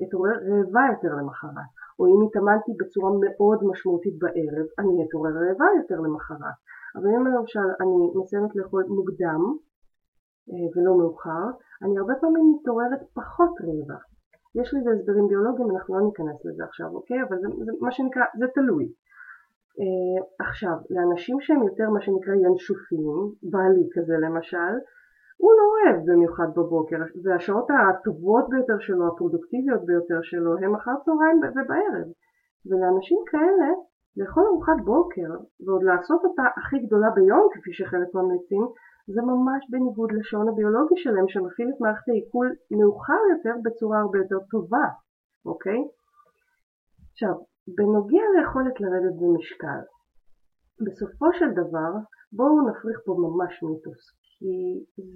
אתעורר 0.08 0.36
רעבה 0.50 0.84
יותר 0.92 1.16
למחרת. 1.16 1.70
או 2.00 2.04
אם 2.12 2.20
התאמנתי 2.28 2.72
בצורה 2.80 3.12
מאוד 3.24 3.60
משמעותית 3.70 4.16
בערב, 4.20 4.68
אני 4.80 4.94
אתעורר 5.04 5.32
רעבה 5.32 5.66
יותר 5.80 6.00
למחרת. 6.06 6.58
אבל 6.96 7.08
אם 7.16 7.28
למשל 7.28 7.68
אני 7.82 7.96
מסיימת 8.16 8.56
לאכול 8.56 8.84
מוקדם 8.98 9.42
אה, 10.50 10.68
ולא 10.74 10.98
מאוחר, 10.98 11.46
אני 11.84 11.98
הרבה 11.98 12.14
פעמים 12.22 12.46
מתעוררת 12.54 13.02
פחות 13.14 13.54
רעבה. 13.66 14.00
יש 14.60 14.74
לזה 14.74 14.90
הסברים 14.92 15.28
ביולוגיים, 15.28 15.72
אנחנו 15.72 16.00
לא 16.00 16.06
ניכנס 16.08 16.46
לזה 16.46 16.64
עכשיו, 16.64 16.88
אוקיי? 16.88 17.24
אבל 17.24 17.38
זה, 17.42 17.48
זה 17.66 17.72
מה 17.82 17.92
שנקרא, 17.92 18.24
זה 18.40 18.46
תלוי. 18.56 18.86
עכשיו, 20.40 20.78
לאנשים 20.90 21.38
שהם 21.42 21.64
יותר 21.64 21.90
מה 21.90 22.02
שנקרא 22.02 22.34
ינשופים, 22.46 23.08
בעלי 23.52 23.88
כזה 23.94 24.14
למשל, 24.26 24.74
הוא 25.42 25.52
לא 25.58 25.66
אוהב 25.74 25.98
במיוחד 26.08 26.50
בבוקר, 26.58 26.98
והשעות 27.24 27.68
הטובות 27.70 28.46
ביותר 28.50 28.80
שלו, 28.80 29.08
הפרודוקטיביות 29.08 29.86
ביותר 29.86 30.20
שלו, 30.22 30.52
הם 30.58 30.76
אחר 30.76 30.96
צהריים 31.06 31.38
ובערב. 31.38 32.08
ולאנשים 32.68 33.20
כאלה, 33.32 33.70
לאכול 34.18 34.44
ארוחת 34.48 34.80
בוקר, 34.86 35.30
ועוד 35.66 35.84
לעשות 35.84 36.22
אותה 36.26 36.44
הכי 36.58 36.78
גדולה 36.86 37.10
ביום, 37.10 37.50
כפי 37.54 37.74
שחלק 37.74 38.10
ממליצים, 38.16 38.66
זה 39.14 39.22
ממש 39.22 39.62
בניגוד 39.72 40.12
לשעון 40.12 40.48
הביולוגי 40.50 40.98
שלהם, 41.04 41.28
שמפעיל 41.28 41.70
את 41.70 41.82
מערכת 41.82 42.08
העיכול 42.10 42.48
מאוחר 42.78 43.22
יותר 43.34 43.56
בצורה 43.64 44.00
הרבה 44.00 44.18
יותר 44.18 44.40
טובה, 44.52 44.88
אוקיי? 45.46 45.80
עכשיו, 47.12 47.36
בנוגע 47.78 48.26
ליכולת 48.36 48.76
לרדת 48.82 49.16
במשקל, 49.22 49.82
בסופו 50.86 51.28
של 51.34 51.52
דבר, 51.52 51.92
בואו 52.38 52.70
נפריך 52.70 52.98
פה 53.06 53.16
ממש 53.26 53.64
מיתוס. 53.64 54.25
כי 54.38 54.56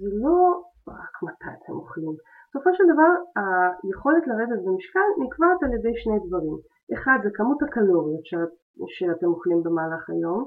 זה 0.00 0.08
לא 0.24 0.62
רק 0.88 1.14
מתי 1.22 1.50
אתם 1.56 1.72
אוכלים. 1.72 2.14
בסופו 2.48 2.70
של 2.76 2.84
דבר 2.92 3.12
היכולת 3.36 4.24
לרדת 4.26 4.60
במשקל 4.66 5.08
נקבעת 5.22 5.62
על 5.62 5.72
ידי 5.78 5.94
שני 6.02 6.18
דברים. 6.26 6.58
אחד 6.94 7.18
זה 7.24 7.30
כמות 7.34 7.62
הקלוריות 7.62 8.24
שאת, 8.24 8.52
שאתם 8.96 9.26
אוכלים 9.26 9.62
במהלך 9.62 10.10
היום, 10.10 10.40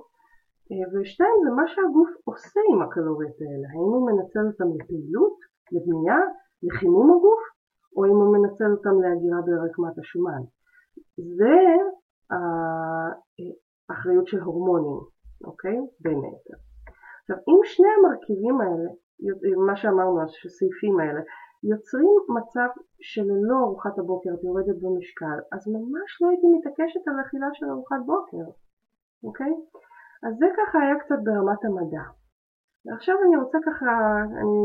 אה, 0.72 0.86
ושתיים 0.92 1.38
זה 1.44 1.52
מה 1.60 1.66
שהגוף 1.68 2.10
עושה 2.24 2.60
עם 2.72 2.82
הקלוריות 2.82 3.38
האלה. 3.42 3.68
האם 3.72 3.90
הוא 3.94 4.06
מנצל 4.10 4.44
אותם 4.50 4.70
לפעילות, 4.78 5.38
לבנייה, 5.74 6.20
לחימום 6.64 7.08
הגוף, 7.12 7.44
או 7.96 8.06
אם 8.06 8.18
הוא 8.22 8.38
מנצל 8.38 8.72
אותם 8.76 8.96
להגירה 9.04 9.40
ברקמת 9.46 9.98
השומן. 10.00 10.44
זה 11.38 11.56
האחריות 13.90 14.28
של 14.28 14.40
הורמונים, 14.40 15.00
אוקיי? 15.44 15.78
בין 16.00 16.20
היתר. 16.24 16.73
עכשיו 17.24 17.38
אם 17.50 17.60
שני 17.64 17.88
המרכיבים 17.98 18.62
האלה, 18.62 18.90
מה 19.68 19.76
שאמרנו, 19.76 20.22
הסעיפים 20.22 21.00
האלה, 21.00 21.22
יוצרים 21.72 22.16
מצב 22.38 22.70
שללא 23.02 23.58
ארוחת 23.66 24.00
הבוקר 24.00 24.30
את 24.34 24.44
יורדת 24.44 24.78
במשקל, 24.82 25.38
אז 25.54 25.62
ממש 25.68 26.10
לא 26.22 26.30
הייתי 26.30 26.48
מתעקשת 26.56 27.08
על 27.08 27.16
אכילה 27.22 27.48
של 27.54 27.66
ארוחת 27.70 28.02
בוקר, 28.06 28.46
אוקיי? 29.24 29.54
אז 30.26 30.34
זה 30.40 30.48
ככה 30.58 30.80
היה 30.84 30.96
קצת 31.00 31.20
ברמת 31.24 31.62
המדע. 31.66 32.06
ועכשיו 32.86 33.16
אני 33.26 33.36
רוצה 33.44 33.58
ככה, 33.68 33.90
אני 34.42 34.60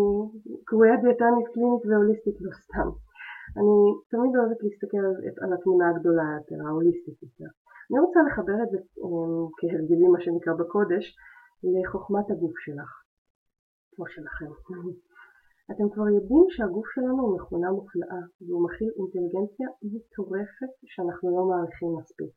קרויה 0.64 0.96
דיאטנית 0.96 1.48
קלינית 1.54 1.82
והוליסטית 1.86 2.36
לא 2.40 2.52
סתם. 2.62 2.88
אני 3.58 3.76
תמיד 4.10 4.36
אוהבת 4.36 4.60
להסתכל 4.62 5.02
על, 5.42 5.52
התמונה 5.52 5.90
הגדולה 5.90 6.26
יותר, 6.38 6.58
ההוליסטית 6.66 7.22
יותר. 7.22 7.50
אני 7.90 7.98
רוצה 8.04 8.20
לחבר 8.26 8.58
את 8.64 8.70
זה 8.70 8.78
אמ, 9.02 9.46
כהרגלים, 9.58 10.10
מה 10.12 10.20
שנקרא 10.20 10.52
בקודש, 10.60 11.04
לחוכמת 11.64 12.30
הגוף 12.30 12.56
שלך, 12.64 12.90
כמו 13.92 14.04
שלכם. 14.14 14.50
אתם 15.70 15.86
כבר 15.92 16.08
יודעים 16.16 16.44
שהגוף 16.48 16.86
שלנו 16.94 17.20
הוא 17.22 17.36
מכונה 17.36 17.70
מופלאה, 17.70 18.22
והוא 18.40 18.64
מכיל 18.66 18.90
אינטליגנציה 18.98 19.68
מטורפת 19.82 20.72
שאנחנו 20.92 21.26
לא 21.36 21.42
מעריכים 21.50 21.90
מספיק. 21.98 22.34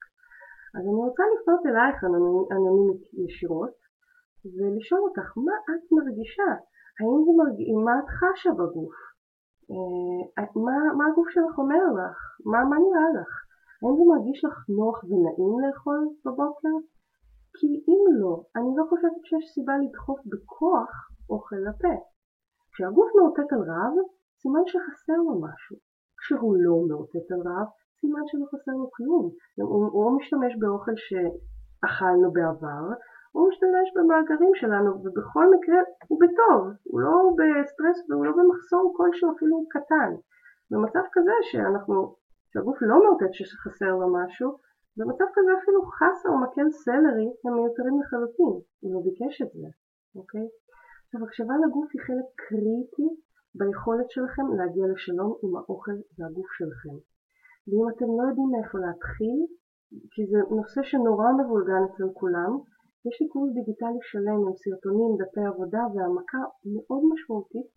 אז 0.76 0.84
אני 0.88 1.00
רוצה 1.08 1.24
לפנות 1.34 1.62
אלייך 1.66 1.98
אנונימית 2.56 3.04
ישירות, 3.24 3.78
ולשאול 4.46 5.02
אותך, 5.08 5.28
מה 5.46 5.56
את 5.70 5.84
מרגישה? 5.98 6.52
האם 6.98 7.20
זה 7.26 7.32
מרגיש, 7.42 7.68
מה 7.86 7.94
את 8.00 8.10
חשה 8.18 8.52
בגוף? 8.60 8.96
אה, 9.72 10.46
מה, 10.66 10.78
מה 10.98 11.04
הגוף 11.10 11.28
שלך 11.36 11.54
אומר 11.64 11.86
לך? 12.00 12.18
מה, 12.52 12.60
מה 12.70 12.78
נראה 12.86 13.08
לך? 13.18 13.32
האם 13.82 13.94
זה 13.98 14.04
מרגיש 14.14 14.40
לך 14.46 14.56
נוח 14.78 14.98
ונעים 15.04 15.56
לאכול 15.64 16.00
בבוקר? 16.26 16.76
כי 17.62 17.84
אם 17.92 18.02
לא, 18.22 18.34
אני 18.56 18.72
לא 18.78 18.84
חושבת 18.90 19.24
שיש 19.28 19.46
סיבה 19.54 19.74
לדחוף 19.84 20.20
בכוח 20.32 20.92
אוכל 21.30 21.56
לפה. 21.68 21.96
כשהגוף 22.72 23.10
מאותת 23.18 23.50
על 23.54 23.62
רעב, 23.70 23.96
סימן 24.42 24.66
שחסר 24.72 25.20
לו 25.28 25.42
משהו. 25.46 25.76
כשהוא 26.20 26.56
לא 26.66 26.76
מאותת 26.90 27.28
על 27.34 27.42
רעב, 27.48 27.68
סימן 28.00 28.26
שלא 28.28 28.46
חסר 28.52 28.72
לו 28.82 28.92
כלום. 28.92 29.26
הוא, 29.72 29.86
הוא 29.96 30.18
משתמש 30.18 30.54
באוכל 30.60 30.96
שאכלנו 31.06 32.32
בעבר, 32.36 32.84
הוא 33.32 33.50
משתמש 33.50 33.88
במאגרים 33.96 34.54
שלנו, 34.56 34.92
ובכל 35.04 35.46
מקרה 35.56 35.80
הוא 36.08 36.20
בטוב, 36.22 36.62
הוא 36.84 37.00
לא 37.02 37.14
בסטרס 37.38 37.98
והוא 38.10 38.26
לא 38.26 38.32
במחסור 38.38 38.94
כלשהו 38.98 39.32
אפילו 39.36 39.56
קטן. 39.70 40.12
במצב 40.72 41.06
כזה 41.14 41.36
שאנחנו, 41.50 42.16
שהגוף 42.50 42.78
לא 42.82 42.98
מאותת 43.04 43.34
שחסר 43.34 43.92
לו 44.02 44.08
משהו, 44.18 44.50
במצב 44.98 45.28
כזה 45.36 45.52
אפילו 45.60 45.82
חסה 45.98 46.30
או 46.30 46.38
מקל 46.44 46.68
סלרי 46.84 47.30
הם 47.44 47.54
מיותרים 47.58 47.96
לחלוטין, 48.02 48.54
הוא 48.82 48.94
לא 48.94 49.00
ביקש 49.08 49.42
את 49.42 49.52
זה, 49.60 49.70
אוקיי? 50.16 50.48
עכשיו 51.04 51.20
הקשבה 51.26 51.56
לגוף 51.64 51.90
היא 51.94 52.02
חלק 52.08 52.28
קריטי 52.44 53.08
ביכולת 53.58 54.10
שלכם 54.16 54.46
להגיע 54.58 54.86
לשלום 54.94 55.32
עם 55.44 55.52
האוכל 55.58 55.98
והגוף 56.16 56.50
שלכם. 56.58 56.96
ואם 57.68 57.86
אתם 57.92 58.10
לא 58.18 58.24
יודעים 58.30 58.50
מאיפה 58.54 58.78
להתחיל, 58.86 59.40
כי 60.14 60.22
זה 60.32 60.40
נושא 60.58 60.82
שנורא 60.90 61.28
מבולגן 61.40 61.84
אצל 61.88 62.08
כולם, 62.20 62.52
יש 63.08 63.16
לי 63.22 63.28
קורס 63.34 63.52
דיגיטלי 63.58 64.02
שלם 64.10 64.40
עם 64.46 64.54
סרטונים, 64.64 65.12
דפי 65.22 65.44
עבודה 65.52 65.84
והעמקה 65.92 66.42
מאוד 66.74 67.04
משמעותית 67.12 67.68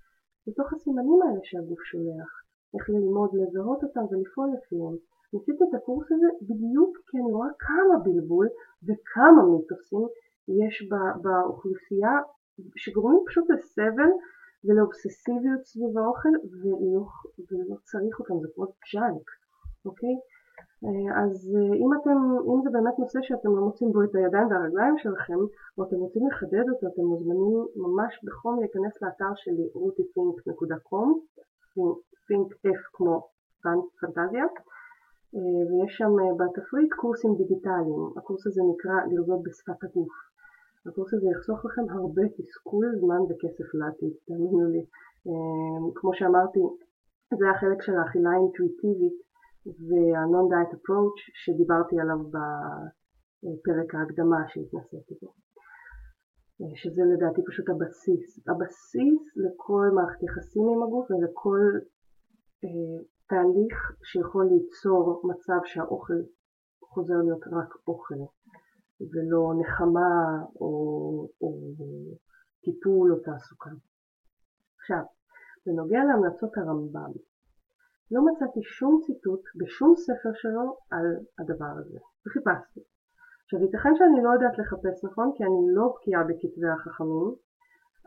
בתוך 0.46 0.68
הסימנים 0.72 1.20
האלה 1.22 1.40
שהגוף 1.48 1.80
שולח, 1.90 2.30
איך 2.74 2.84
ללמוד 2.94 3.30
לזהות 3.38 3.80
אותם 3.84 4.04
ולפעול 4.10 4.48
לפיהם. 4.54 4.96
ניסיתי 5.34 5.64
את 5.68 5.74
הקורס 5.74 6.12
הזה 6.12 6.26
בדיוק 6.42 6.98
כי 7.06 7.18
אני 7.18 7.32
רואה 7.32 7.48
כמה 7.58 7.98
בלבול 8.04 8.48
וכמה 8.86 9.42
מיתוסים 9.50 10.06
יש 10.48 10.88
באוכלוסייה 11.22 12.14
שגורמים 12.76 13.20
פשוט 13.26 13.50
לסבל 13.50 14.10
ולאובססיביות 14.64 15.62
סביב 15.64 15.98
האוכל 15.98 16.34
ולא, 16.60 17.04
ולא 17.50 17.76
צריך 17.90 18.20
אותם, 18.20 18.34
זה 18.42 18.48
כמו 18.54 18.64
ג'אנק, 18.92 19.26
אוקיי? 19.86 20.16
אה, 20.84 21.22
אז 21.22 21.34
אה, 21.56 21.74
אם, 21.82 21.90
אתם, 21.98 22.18
אם 22.50 22.58
זה 22.64 22.70
באמת 22.70 22.98
נושא 22.98 23.18
שאתם 23.22 23.50
לא 23.56 23.62
מוצאים 23.66 23.92
בו 23.92 24.02
את 24.02 24.14
הידיים 24.14 24.46
והרגליים 24.50 24.98
שלכם, 24.98 25.40
או 25.78 25.84
אתם 25.84 25.96
רוצים 25.96 26.22
לחדד 26.28 26.66
אותו, 26.70 26.86
אתם 26.86 27.02
מוזמנים 27.02 27.66
ממש 27.76 28.12
בחום 28.24 28.60
להיכנס 28.60 29.02
לאתר 29.02 29.32
שלי 29.36 29.66
rutifink.com, 29.80 31.08
think 32.28 32.48
f 32.66 32.82
כמו 32.92 33.28
פנטזיה, 34.00 34.44
ויש 35.66 35.92
שם 35.98 36.12
בתפריט 36.38 36.92
קורסים 37.00 37.32
דיגיטליים. 37.40 38.02
הקורס 38.16 38.46
הזה 38.46 38.62
נקרא 38.70 38.96
לרזות 39.10 39.42
בשפת 39.46 39.80
הגוף. 39.84 40.14
הקורס 40.86 41.14
הזה 41.14 41.26
יחסוך 41.32 41.64
לכם 41.66 41.84
הרבה 41.96 42.22
תסכול, 42.36 42.86
זמן 43.00 43.20
וכסף 43.28 43.68
לעתיד, 43.74 44.14
תאמינו 44.26 44.66
לי. 44.72 44.84
כמו 45.94 46.10
שאמרתי, 46.14 46.60
זה 47.38 47.46
החלק 47.50 47.82
של 47.82 47.96
האכילה 47.98 48.30
האינטואיטיבית 48.30 49.16
וה-Non-Diet 49.86 50.72
Approach 50.76 51.20
שדיברתי 51.42 52.00
עליו 52.00 52.20
בפרק 52.34 53.94
ההקדמה 53.94 54.40
שהתנסיתי 54.48 55.14
בו. 55.22 55.28
שזה 56.74 57.02
לדעתי 57.12 57.40
פשוט 57.48 57.68
הבסיס. 57.68 58.48
הבסיס 58.48 59.22
לכל 59.44 59.86
מערכת 59.94 60.22
יחסים 60.22 60.66
עם 60.72 60.82
הגוף 60.82 61.10
ולכל 61.10 61.62
אה, 62.64 62.98
תהליך 63.28 63.76
שיכול 64.04 64.46
ליצור 64.52 65.22
מצב 65.24 65.60
שהאוכל 65.64 66.20
חוזר 66.84 67.14
להיות 67.24 67.44
רק 67.46 67.74
אוכל 67.88 68.20
ולא 69.00 69.42
נחמה 69.60 70.42
או, 70.60 70.70
או 71.40 71.48
טיפול 72.64 73.12
או 73.12 73.18
תעסוקה. 73.18 73.70
עכשיו, 74.78 75.04
בנוגע 75.66 76.00
להמלצות 76.04 76.52
הרמב"ם, 76.56 77.12
לא 78.10 78.20
מצאתי 78.26 78.62
שום 78.62 79.00
ציטוט 79.06 79.42
בשום 79.58 79.94
ספר 79.96 80.32
שלו 80.42 80.76
על 80.90 81.06
הדבר 81.38 81.72
הזה, 81.78 81.98
וחיפשתי. 82.26 82.80
עכשיו 83.44 83.60
ייתכן 83.60 83.94
שאני 83.98 84.18
לא 84.24 84.30
יודעת 84.34 84.58
לחפש 84.58 85.04
נכון 85.04 85.28
כי 85.34 85.44
אני 85.44 85.60
לא 85.76 85.84
בקיאה 85.92 86.22
בכתבי 86.28 86.70
החכמים, 86.74 87.30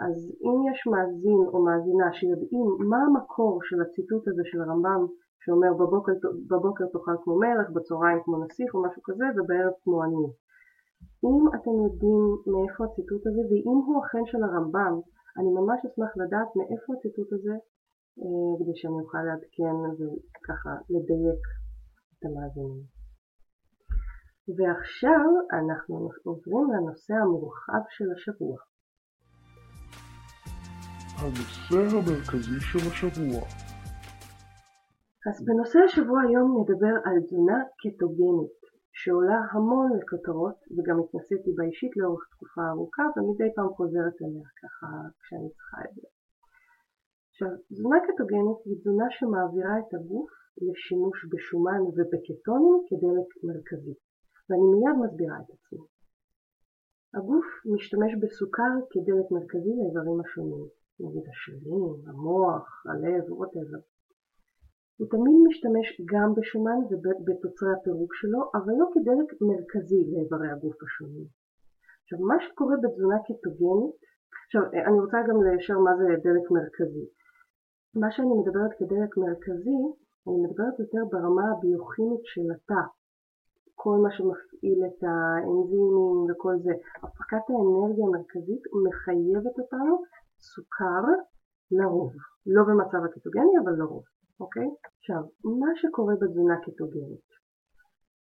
אז 0.06 0.16
אם 0.46 0.56
יש 0.70 0.80
מאזין 0.92 1.42
או 1.52 1.58
מאזינה 1.66 2.08
שיודעים 2.18 2.68
מה 2.92 3.00
המקור 3.08 3.60
של 3.68 3.82
הציטוט 3.82 4.28
הזה 4.28 4.44
של 4.46 4.62
הרמב"ם 4.62 5.02
שאומר 5.42 5.74
בבוקר, 5.80 6.12
בבוקר 6.52 6.86
תאכל 6.94 7.18
כמו 7.24 7.40
מלך, 7.40 7.68
בצהריים 7.76 8.20
כמו 8.24 8.36
נסיך 8.44 8.70
או 8.74 8.84
משהו 8.86 9.02
כזה 9.08 9.26
ובערב 9.36 9.74
כמו 9.84 10.04
עני. 10.04 10.28
אם 11.28 11.44
אתם 11.56 11.76
יודעים 11.86 12.24
מאיפה 12.52 12.82
הציטוט 12.86 13.24
הזה 13.28 13.42
ואם 13.50 13.78
הוא 13.86 13.98
אכן 14.04 14.24
של 14.32 14.42
הרמב"ם, 14.44 14.94
אני 15.38 15.50
ממש 15.60 15.80
אשמח 15.88 16.12
לדעת 16.22 16.50
מאיפה 16.58 16.90
הציטוט 16.94 17.30
הזה 17.34 17.56
אה, 18.22 18.52
כדי 18.60 18.76
שאני 18.80 19.00
אוכל 19.04 19.24
לעדכן 19.28 19.78
וככה 19.98 20.72
לדייק 20.94 21.44
את 22.12 22.22
המאזינים. 22.26 22.84
ועכשיו 24.56 25.28
אנחנו 25.60 26.10
עוברים 26.24 26.68
לנושא 26.74 27.14
המורחב 27.14 27.84
של 27.96 28.08
השבוע. 28.16 28.58
הנושא 31.20 31.98
המרכזי 31.98 32.60
של 32.70 32.84
השבוע 32.92 33.42
אז 35.28 35.36
בנושא 35.46 35.80
השבוע 35.86 36.20
היום 36.28 36.48
נדבר 36.60 36.94
על 37.06 37.16
תזונה 37.26 37.60
קטוגנית 37.82 38.60
שעולה 39.00 39.40
המון 39.52 39.88
לכותרות 39.98 40.58
וגם 40.74 40.98
התנסיתי 41.02 41.52
בה 41.56 41.64
אישית 41.64 41.94
לאורך 41.98 42.24
תקופה 42.32 42.62
ארוכה 42.72 43.06
ומדי 43.16 43.50
פעם 43.56 43.70
חוזרת 43.78 44.16
אליה 44.24 44.50
ככה 44.62 44.88
כשאני 45.22 45.50
צריכה 45.56 45.78
את 45.86 45.96
זה. 45.96 46.08
עכשיו, 47.30 47.52
תזונה 47.70 48.00
קטוגנית 48.08 48.60
היא 48.66 48.78
תזונה 48.80 49.08
שמעבירה 49.16 49.76
את 49.82 49.92
הגוף 49.98 50.32
לשימוש 50.66 51.18
בשומן 51.32 51.82
ובקטונים 51.96 52.78
כדלק 52.88 53.28
מרכזי, 53.48 53.96
ואני 54.48 54.66
מיד 54.72 54.96
מסבירה 55.04 55.38
את 55.42 55.50
עצמי. 55.56 55.86
הגוף 57.18 57.48
משתמש 57.74 58.12
בסוכר 58.22 58.74
כדלק 58.92 59.28
מרכזי 59.36 59.74
לאיברים 59.78 60.20
השונים, 60.22 60.68
נגיד 61.00 61.24
השרירים, 61.30 61.96
המוח, 62.08 62.86
הלב, 62.90 63.24
ווטאבר. 63.32 63.82
הוא 64.98 65.08
תמיד 65.14 65.38
משתמש 65.48 65.88
גם 66.12 66.30
בשומן 66.36 66.80
ובתוצרי 66.90 67.72
הפירוק 67.74 68.14
שלו, 68.16 68.42
אבל 68.56 68.74
לא 68.82 68.88
כדלק 68.94 69.30
מרכזי 69.42 70.02
לאיברי 70.12 70.50
הגוף 70.52 70.78
השונים. 70.84 71.28
עכשיו, 72.04 72.20
מה 72.20 72.38
שקורה 72.44 72.76
בתזונה 72.84 73.20
קטוגנית, 73.28 73.96
עכשיו, 74.46 74.62
אני 74.88 75.00
רוצה 75.04 75.18
גם 75.28 75.44
ליישר 75.44 75.78
מה 75.80 75.92
זה 75.98 76.06
דלק 76.24 76.46
מרכזי. 76.52 77.06
מה 78.02 78.12
שאני 78.12 78.34
מדברת 78.42 78.72
כדלק 78.80 79.18
מרכזי, 79.18 79.82
אני 80.28 80.38
מדברת 80.44 80.80
יותר 80.80 81.04
ברמה 81.12 81.46
הביוכימית 81.52 82.24
של 82.24 82.48
התא. 82.56 82.84
כל 83.76 83.98
מה 84.04 84.12
שמפעיל 84.16 84.80
את 84.88 85.00
האנזימים 85.04 86.18
וכל 86.28 86.56
זה. 86.66 86.74
הפקת 87.04 87.46
האנרגיה 87.50 88.06
המרכזית 88.08 88.64
מחייבת 88.86 89.56
אותנו 89.60 89.94
סוכר 90.40 91.04
לרוב. 91.72 92.12
לא 92.46 92.64
במצב 92.68 92.98
הקטוגני, 93.06 93.54
אבל 93.64 93.74
לרוב. 93.80 94.04
אוקיי? 94.40 94.68
עכשיו, 95.00 95.22
מה 95.62 95.72
שקורה 95.76 96.14
בתזונה 96.22 96.58
קטוגנית 96.66 97.28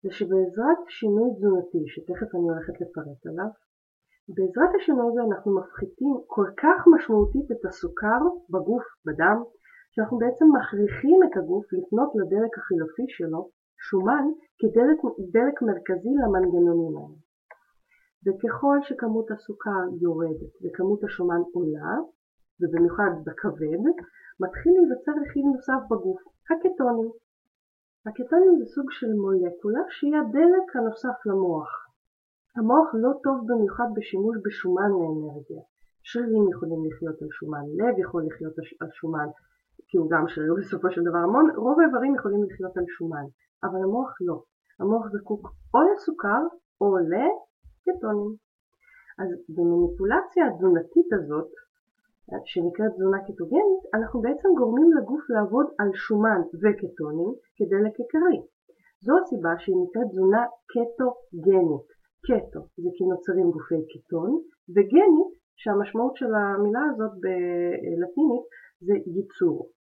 זה 0.02 0.10
שבעזרת 0.10 0.80
שינוי 0.88 1.28
תזונתי, 1.34 1.82
שתכף 1.92 2.34
אני 2.34 2.46
הולכת 2.50 2.76
לפרט 2.80 3.22
עליו, 3.26 3.50
בעזרת 4.34 4.72
השינוי 4.76 5.06
הזה 5.10 5.20
אנחנו 5.28 5.50
מפחיתים 5.58 6.14
כל 6.26 6.48
כך 6.62 6.78
משמעותית 6.94 7.46
את 7.52 7.64
הסוכר 7.68 8.20
בגוף, 8.52 8.84
בדם, 9.06 9.38
שאנחנו 9.92 10.18
בעצם 10.18 10.46
מכריחים 10.56 11.18
את 11.26 11.36
הגוף 11.36 11.66
לפנות 11.76 12.10
לדלק 12.18 12.52
החילופי 12.58 13.06
שלו, 13.08 13.40
שומן, 13.86 14.26
כדלק 14.60 15.56
מרכזי 15.62 16.14
למנגנונים 16.22 16.96
האלה. 16.98 17.23
וככל 18.26 18.78
שכמות 18.82 19.30
הסוכר 19.30 19.84
יורדת 20.00 20.54
וכמות 20.62 21.04
השומן 21.04 21.42
עולה, 21.54 21.94
ובמיוחד 22.60 23.10
בכבד, 23.24 23.84
מתחיל 24.40 24.72
להיווצר 24.76 25.12
רכיב 25.22 25.44
נוסף 25.54 25.80
בגוף, 25.90 26.20
הקטונים. 26.50 27.10
הקטונים 28.06 28.58
זה 28.58 28.64
סוג 28.74 28.90
של 28.90 29.12
מולקולה 29.12 29.80
שהיא 29.88 30.16
הדלק 30.16 30.76
הנוסף 30.76 31.26
למוח. 31.26 31.70
המוח 32.56 32.88
לא 32.94 33.12
טוב 33.22 33.36
במיוחד 33.46 33.88
בשימוש 33.96 34.36
בשומן 34.44 34.90
לאנרגיה. 34.90 35.62
שרירים 36.02 36.48
יכולים 36.52 36.80
לחיות 36.86 37.22
על 37.22 37.28
שומן, 37.30 37.64
לב 37.78 37.98
יכול 37.98 38.22
לחיות 38.26 38.54
על 38.80 38.88
שומן, 38.92 39.28
כי 39.88 39.96
הוא 39.98 40.10
גם 40.10 40.28
שריר 40.28 40.54
בסופו 40.58 40.90
של 40.90 41.02
דבר, 41.02 41.18
המון, 41.18 41.50
רוב 41.56 41.80
האיברים 41.80 42.14
יכולים 42.14 42.44
לחיות 42.44 42.76
על 42.76 42.84
שומן, 42.88 43.26
אבל 43.64 43.82
המוח 43.82 44.10
לא. 44.20 44.42
המוח 44.80 45.06
זקוק 45.12 45.42
או 45.74 45.78
לסוכר 45.92 46.42
או 46.80 46.98
לקטונים. 47.88 48.32
אז 49.18 49.28
במניפולציה 49.54 50.42
התזונתית 50.48 51.12
הזאת, 51.12 51.50
שנקראת 52.44 52.92
תזונה 52.92 53.18
קטוגנית, 53.28 53.82
אנחנו 53.94 54.20
בעצם 54.20 54.48
גורמים 54.58 54.92
לגוף 54.92 55.30
לעבוד 55.30 55.66
על 55.78 55.90
שומן 55.94 56.40
וקטונים 56.62 57.32
כדלק 57.56 57.94
עיקרי. 58.00 58.38
זו 59.04 59.12
הסיבה 59.18 59.52
שהיא 59.58 59.76
נקראת 59.82 60.06
תזונה 60.10 60.42
קטוגנית. 60.72 61.88
קטו 62.26 62.60
זה 62.82 62.90
כי 62.96 63.04
נוצרים 63.04 63.50
גופי 63.50 63.82
קטון, 63.92 64.30
וגנית, 64.74 65.32
שהמשמעות 65.56 66.16
של 66.16 66.34
המילה 66.34 66.80
הזאת 66.90 67.12
בלטינית 67.22 68.44
זה 68.80 68.94
ייצור. 69.16 69.70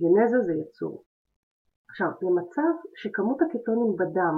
גנזה 0.00 0.40
זה 0.46 0.52
ייצור. 0.52 1.04
עכשיו, 1.88 2.08
במצב 2.22 2.72
שכמות 2.96 3.38
הקטונים 3.42 3.96
בדם 3.96 4.36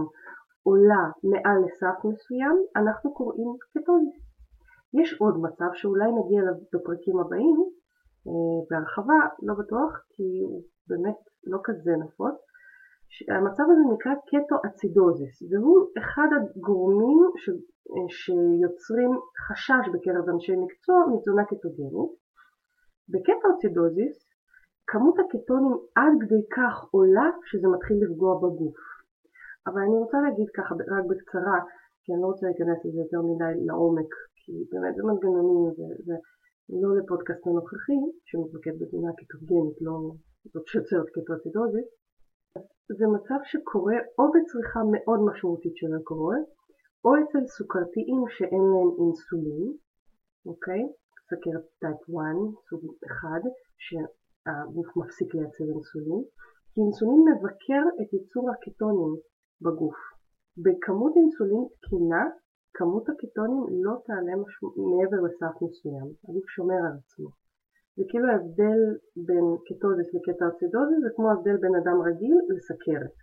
עולה 0.68 1.04
מעל 1.30 1.58
לסף 1.64 1.96
מסוים, 2.08 2.56
אנחנו 2.76 3.14
קוראים 3.14 3.50
קטוניס. 3.74 4.18
יש 5.00 5.08
עוד 5.20 5.34
מצב 5.46 5.70
שאולי 5.78 6.08
נגיע 6.18 6.38
אליו 6.42 6.56
בפרקים 6.72 7.18
הבאים, 7.20 7.58
אה, 8.28 8.58
בהרחבה, 8.70 9.20
לא 9.42 9.54
בטוח, 9.60 9.92
כי 10.12 10.26
הוא 10.48 10.62
באמת 10.88 11.18
לא 11.46 11.58
כזה 11.64 11.92
נפוץ. 12.04 12.36
המצב 13.36 13.64
הזה 13.70 13.84
נקרא 13.92 14.12
קטו-אצידוזיס, 14.30 15.36
והוא 15.50 15.78
אחד 15.98 16.28
הגורמים 16.36 17.20
ש... 17.36 17.44
אה, 17.92 18.08
שיוצרים 18.18 19.12
חשש 19.46 19.84
בקרב 19.92 20.24
אנשי 20.34 20.56
מקצוע 20.64 20.98
מתזונה 21.12 21.44
קטוגנית. 21.44 22.12
בקטו-אצידוזיס 23.12 24.16
כמות 24.90 25.16
הקטונים 25.22 25.76
עד 25.96 26.12
כדי 26.20 26.42
כך 26.56 26.74
עולה 26.90 27.28
שזה 27.48 27.68
מתחיל 27.68 27.96
לפגוע 28.04 28.32
בגוף. 28.42 28.95
אבל 29.66 29.80
אני 29.86 29.96
רוצה 30.02 30.18
להגיד 30.24 30.48
ככה 30.56 30.72
רק 30.74 31.04
בקצרה, 31.10 31.58
כי 32.02 32.08
אני 32.12 32.20
לא 32.22 32.26
רוצה 32.26 32.46
להיכנס 32.46 32.78
לזה 32.84 33.00
יותר 33.04 33.22
מדי 33.28 33.54
לעומק, 33.66 34.10
כי 34.38 34.52
באמת 34.70 34.94
זה 34.96 35.02
מנגנונים, 35.08 35.74
זה, 35.76 35.86
זה 36.06 36.14
לא 36.82 36.90
לפודקאסט 36.98 37.46
הנוכחי, 37.46 38.00
שמתמקד 38.28 38.74
בתזונה 38.80 39.12
קטוגנית, 39.20 39.76
לא 39.86 39.94
זאת 40.52 40.66
שיוצרת 40.70 41.08
קטואצידוזית. 41.14 41.88
זה 42.98 43.06
מצב 43.16 43.40
שקורה 43.50 43.98
או 44.18 44.24
בצריכה 44.34 44.80
מאוד 44.94 45.20
משמעותית 45.28 45.76
של 45.76 45.90
אלכוהול, 45.94 46.40
או 47.04 47.10
אצל 47.20 47.42
סוכרתיים 47.56 48.22
שאין 48.34 48.64
להם 48.72 48.90
אינסולין, 49.00 49.68
אוקיי? 50.50 50.82
סכרת 51.28 51.64
type 51.80 52.00
1, 52.02 52.12
סוג 52.68 52.82
1, 53.06 53.28
שהגוף 53.84 54.88
מפסיק 54.96 55.34
לייצר 55.34 55.64
אינסולין, 55.72 56.22
כי 56.70 56.80
אינסולין 56.80 57.20
מבקר 57.30 57.82
את 58.00 58.08
ייצור 58.12 58.44
הקטונים 58.50 59.14
בגוף. 59.64 59.98
בכמות 60.64 61.12
אינסולין 61.16 61.64
תקינה, 61.82 62.22
כמות 62.74 63.08
הקטונים 63.08 63.64
לא 63.84 63.94
תעלה 64.06 64.34
משהו, 64.42 64.66
מעבר 64.90 65.20
לסף 65.26 65.54
מסוים, 65.62 66.08
הגוף 66.28 66.46
שומר 66.54 66.80
על 66.86 66.94
עצמו. 67.00 67.28
זה 67.96 68.04
כאילו 68.10 68.26
ההבדל 68.28 68.80
בין 69.26 69.46
קטוזיס 69.66 70.08
לקטואצידוזיס 70.14 71.00
זה 71.04 71.10
כמו 71.16 71.26
ההבדל 71.30 71.56
בין 71.62 71.74
אדם 71.80 71.96
רגיל 72.08 72.36
לסכרת 72.54 73.14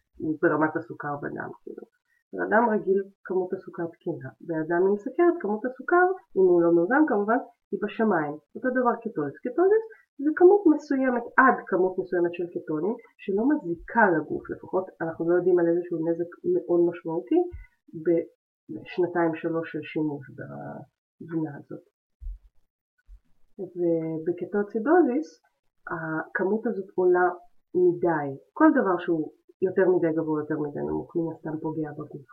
ברמת 0.41 0.75
הסוכר 0.75 1.15
בדם 1.21 1.51
כאילו. 1.61 1.85
באדם 2.33 2.63
רגיל 2.73 2.99
כמות 3.27 3.53
הסוכר 3.53 3.85
תקינה, 3.93 4.29
באדם 4.47 4.81
עם 4.87 4.97
סכרת 4.97 5.35
כמות 5.41 5.65
הסוכר, 5.65 6.07
אם 6.37 6.45
הוא 6.49 6.61
לא 6.63 6.69
מאוזן 6.75 7.03
כמובן, 7.07 7.39
היא 7.71 7.79
בשמיים. 7.83 8.35
אותו 8.55 8.69
דבר 8.77 8.95
קטוזיס. 9.03 9.37
קטוזיס 9.45 9.85
זה 10.23 10.30
כמות 10.36 10.63
מסוימת 10.73 11.23
עד 11.38 11.58
כמות 11.67 11.93
מסוימת 11.99 12.34
של 12.34 12.47
קטונים 12.56 12.95
שלא 13.17 13.43
מזיקה 13.52 14.06
לגוף, 14.15 14.49
לפחות 14.49 14.86
אנחנו 15.02 15.30
לא 15.30 15.36
יודעים 15.36 15.60
על 15.60 15.67
איזשהו 15.67 15.97
נזק 16.08 16.32
מאוד 16.54 16.82
משמעותי 16.89 17.41
בשנתיים 18.04 19.32
שלוש 19.36 19.71
של 19.71 19.84
שימוש 19.91 20.23
בתזונה 20.38 21.52
הזאת. 21.58 21.84
ובקטוצידוזיס 23.60 25.28
הכמות 25.93 26.67
הזאת 26.67 26.89
עולה 26.95 27.28
מדי, 27.76 28.28
כל 28.54 28.69
דבר 28.78 28.97
שהוא 29.04 29.32
יותר 29.62 29.86
מדי 29.93 30.12
גבוה 30.17 30.41
יותר 30.41 30.60
מדי 30.60 30.80
נמוך 30.80 31.15
מן 31.15 31.34
הסתם 31.34 31.56
פוגע 31.62 31.91
בגוף. 31.91 32.28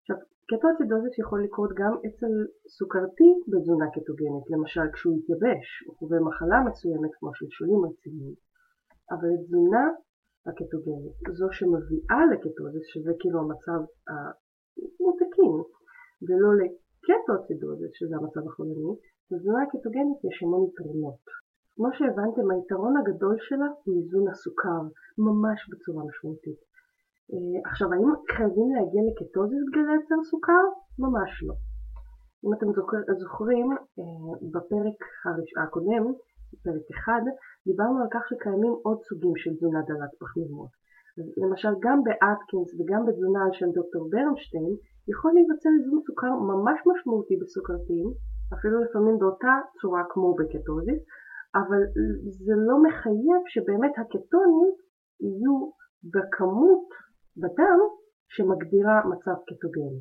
עכשיו 0.00 0.16
קטואצידוזיס 0.50 1.14
יכול 1.22 1.38
לקרות 1.46 1.70
גם 1.80 1.92
אצל 2.06 2.32
סוכרתי 2.76 3.28
בתזונה 3.50 3.86
קטוגנית, 3.96 4.46
למשל 4.52 4.86
כשהוא 4.94 5.14
יתייבש 5.18 5.66
או 5.86 5.90
חווה 5.98 6.18
מחלה 6.28 6.58
מסוימת 6.68 7.12
כמו 7.18 7.30
שלשולים 7.36 7.80
רציניים. 7.86 8.34
אבל 9.14 9.30
תזונה 9.42 9.84
הקטוגנית, 10.48 11.16
זו 11.38 11.48
שמביאה 11.56 12.20
לקטוזיס, 12.32 12.86
שזה 12.92 13.12
כאילו 13.20 13.38
המצב 13.40 13.80
המותקין, 14.10 15.56
ולא 16.26 16.50
לקטואצידוזיס, 16.60 17.92
שזה 17.98 18.14
המצב 18.16 18.42
החולני, 18.48 18.92
בתזונה 19.30 19.60
הקטוגנית 19.62 20.20
יש 20.28 20.36
המון 20.42 20.62
יתרונות. 20.68 21.24
כמו 21.76 21.88
שהבנתם, 21.96 22.46
היתרון 22.50 22.94
הגדול 22.96 23.36
שלה 23.46 23.68
הוא 23.84 23.94
איזון 23.98 24.26
הסוכר, 24.30 24.82
ממש 25.26 25.58
בצורה 25.70 26.02
משמעותית. 26.08 26.60
אה, 27.32 27.70
עכשיו, 27.70 27.88
האם 27.92 28.10
חייבים 28.36 28.68
להגיע 28.74 29.02
לקטוזיס 29.08 29.64
כדי 29.72 29.86
לייצר 29.88 30.20
סוכר? 30.30 30.64
ממש 30.98 31.30
לא. 31.46 31.54
אם 32.44 32.50
אתם 32.54 32.68
זוכר, 32.78 33.00
זוכרים, 33.22 33.68
אה, 33.98 34.32
בפרק 34.52 34.98
הקודם, 35.62 36.04
פרק 36.64 36.86
1, 36.98 37.12
דיברנו 37.66 37.98
על 38.02 38.08
כך 38.14 38.22
שקיימים 38.30 38.74
עוד 38.86 38.98
סוגים 39.08 39.36
של 39.36 39.52
תזונה 39.56 39.80
דלת 39.88 40.12
פחמימות. 40.20 40.72
למשל, 41.42 41.72
גם 41.84 41.98
באטקינס 42.06 42.70
וגם 42.74 43.06
בתזונה 43.06 43.40
על 43.44 43.52
שם 43.58 43.70
דוקטור 43.78 44.02
ברנשטיין, 44.12 44.72
יכול 45.12 45.30
להיווצר 45.34 45.70
איזון 45.78 46.00
סוכר 46.06 46.32
ממש 46.50 46.78
משמעותי 46.90 47.36
בסוכרתיים, 47.42 48.08
אפילו 48.54 48.76
לפעמים 48.84 49.18
באותה 49.18 49.54
צורה 49.80 50.02
כמו 50.10 50.34
בקטוזיס, 50.38 51.00
אבל 51.60 51.82
זה 52.46 52.54
לא 52.68 52.76
מחייב 52.86 53.40
שבאמת 53.52 53.94
הקטונים 53.98 54.70
יהיו 55.20 55.56
בכמות 56.12 56.88
בדם 57.42 57.78
שמגדירה 58.32 58.96
מצב 59.12 59.36
קטוגני. 59.48 60.00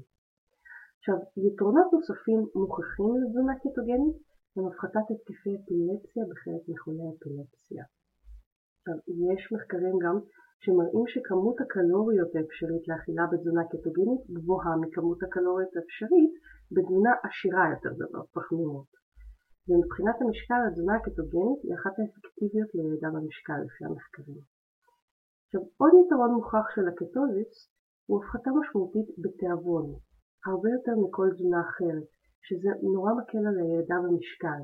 עכשיו, 0.98 1.18
יתרונות 1.48 1.88
נוספים 1.94 2.40
מוכחים 2.62 3.14
לתזונה 3.22 3.54
קטוגנית 3.64 4.18
הם 4.56 4.64
הפחתת 4.68 5.08
התקפי 5.12 5.52
אפילפסיה 5.60 6.24
בחלק 6.30 6.64
מחולי 6.72 7.08
אפילפסיה. 7.14 7.84
עכשיו, 8.78 8.98
יש 9.30 9.42
מחקרים 9.54 9.96
גם 10.04 10.18
שמראים 10.64 11.06
שכמות 11.14 11.58
הקלוריות 11.62 12.32
האפשרית 12.36 12.84
לאכילה 12.90 13.26
בתזונה 13.32 13.64
קטוגנית 13.74 14.22
גבוהה 14.36 14.74
מכמות 14.84 15.20
הקלוריות 15.24 15.72
האפשרית 15.76 16.34
בתזונה 16.74 17.14
עשירה 17.26 17.64
יותר 17.74 17.94
בפחמימות. 18.00 18.90
ומבחינת 19.68 20.18
המשקל 20.22 20.62
התזונה 20.68 20.96
הקטוגנית 20.96 21.60
היא 21.64 21.74
אחת 21.78 21.94
האפקטיביות 22.00 22.70
לירידה 22.76 23.10
במשקל 23.16 23.60
לפי 23.66 23.84
המחקרים. 23.86 24.55
עכשיו 25.56 25.70
עוד 25.78 25.94
יתרון 26.02 26.32
מוכח 26.32 26.66
של 26.76 26.88
הקטוזיס 26.88 27.52
הוא 28.08 28.16
הפחתה 28.20 28.50
משמעותית 28.60 29.08
בתיאבון, 29.22 29.86
הרבה 30.48 30.70
יותר 30.76 30.96
מכל 31.04 31.28
תזונה 31.34 31.62
אחרת, 31.70 32.08
שזה 32.48 32.70
נורא 32.94 33.12
מקל 33.20 33.44
על 33.50 33.58
הירידה 33.62 33.98
במשקל. 34.06 34.62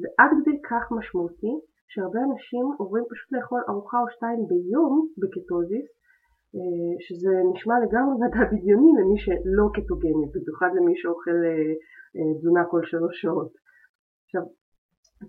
זה 0.00 0.08
עד 0.18 0.30
כדי 0.38 0.56
כך 0.68 0.82
משמעותי 0.98 1.54
שהרבה 1.90 2.20
אנשים 2.28 2.64
עוברים 2.80 3.04
פשוט 3.10 3.28
לאכול 3.32 3.60
ארוחה 3.68 3.98
או 4.02 4.08
שתיים 4.14 4.40
ביום 4.50 4.94
בקטוזיס, 5.20 5.88
אה, 6.56 6.92
שזה 7.04 7.32
נשמע 7.52 7.74
לגמרי 7.84 8.14
מדע 8.22 8.42
בדיוני 8.50 8.92
למי 8.98 9.18
שלא 9.24 9.66
קטוגני, 9.76 10.26
במיוחד 10.34 10.70
למי 10.76 10.94
שאוכל 11.00 11.38
אה, 11.48 11.72
אה, 12.16 12.30
תזונה 12.38 12.62
כל 12.70 12.82
שלוש 12.90 13.14
שעות. 13.22 13.52
עכשיו, 14.24 14.42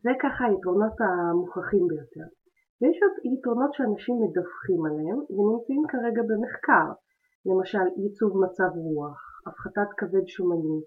זה 0.04 0.12
ככה 0.24 0.42
היתרונות 0.46 0.96
המוכחים 1.06 1.84
ביותר. 1.90 2.28
ויש 2.82 2.98
עוד 3.04 3.16
יתרונות 3.34 3.74
שאנשים 3.74 4.16
מדווחים 4.24 4.82
עליהם 4.86 5.20
ונמצאים 5.34 5.84
כרגע 5.92 6.22
במחקר, 6.30 6.88
למשל 7.46 7.86
ייצוב 8.04 8.32
מצב 8.46 8.72
רוח, 8.76 9.20
הפחתת 9.48 9.90
כבד 9.98 10.28
שומני, 10.28 10.80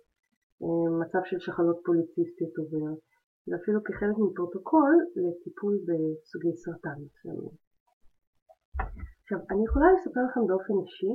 מצב 1.02 1.22
של 1.24 1.38
שחלות 1.38 1.78
פוליציסטיות 1.84 2.54
עובר, 2.58 2.92
ואפילו 3.48 3.84
כחלק 3.84 4.16
מפרוטוקול 4.24 4.94
לטיפול 5.16 5.74
בסוגי 5.86 6.52
סרטן 6.62 6.96
מסוימים. 7.04 7.54
עכשיו, 9.22 9.38
אני 9.50 9.64
יכולה 9.64 9.86
לספר 9.92 10.20
לכם 10.28 10.46
באופן 10.46 10.74
אישי 10.82 11.14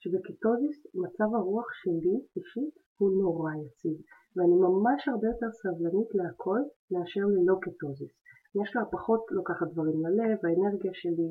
שבקטוזיס 0.00 0.78
מצב 0.94 1.28
הרוח 1.34 1.68
שלי 1.80 2.16
אישית 2.36 2.74
הוא 2.98 3.10
נורא 3.22 3.52
יציב, 3.64 3.96
ואני 4.36 4.56
ממש 4.66 5.08
הרבה 5.08 5.26
יותר 5.32 5.50
סבלנית 5.62 6.10
להכל 6.14 6.60
מאשר 6.90 7.24
ללא 7.34 7.56
קטוזיס. 7.64 8.19
יש 8.54 8.76
לה 8.76 8.82
פחות 8.84 9.22
לוקחת 9.30 9.66
דברים 9.72 9.98
ללב, 10.06 10.38
האנרגיה 10.44 10.90
שלי 10.94 11.30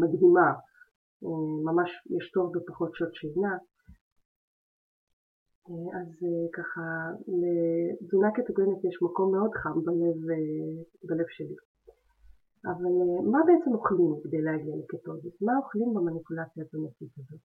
מדהימה, 0.00 0.50
אה, 1.24 1.72
ממש 1.72 1.90
יש 2.16 2.30
טוב 2.30 2.46
בפחות 2.56 2.90
שעות 2.94 3.14
שינה. 3.14 3.54
אה, 5.68 5.88
אז 6.00 6.08
אה, 6.26 6.46
ככה, 6.56 6.84
לתזונה 7.40 8.30
קטוגנית 8.36 8.84
יש 8.84 8.96
מקום 9.02 9.32
מאוד 9.36 9.52
חם 9.60 9.78
בלב, 9.86 10.18
בלב 11.08 11.28
שלי. 11.36 11.56
אבל 12.72 12.94
מה 13.32 13.40
בעצם 13.46 13.70
אוכלים 13.74 14.12
כדי 14.22 14.40
להגיע 14.42 14.74
לקטוזיס? 14.76 15.42
מה 15.42 15.52
אוכלים 15.56 15.94
במניפולציה 15.94 16.64
התזונתית 16.64 17.12
הזאת? 17.18 17.40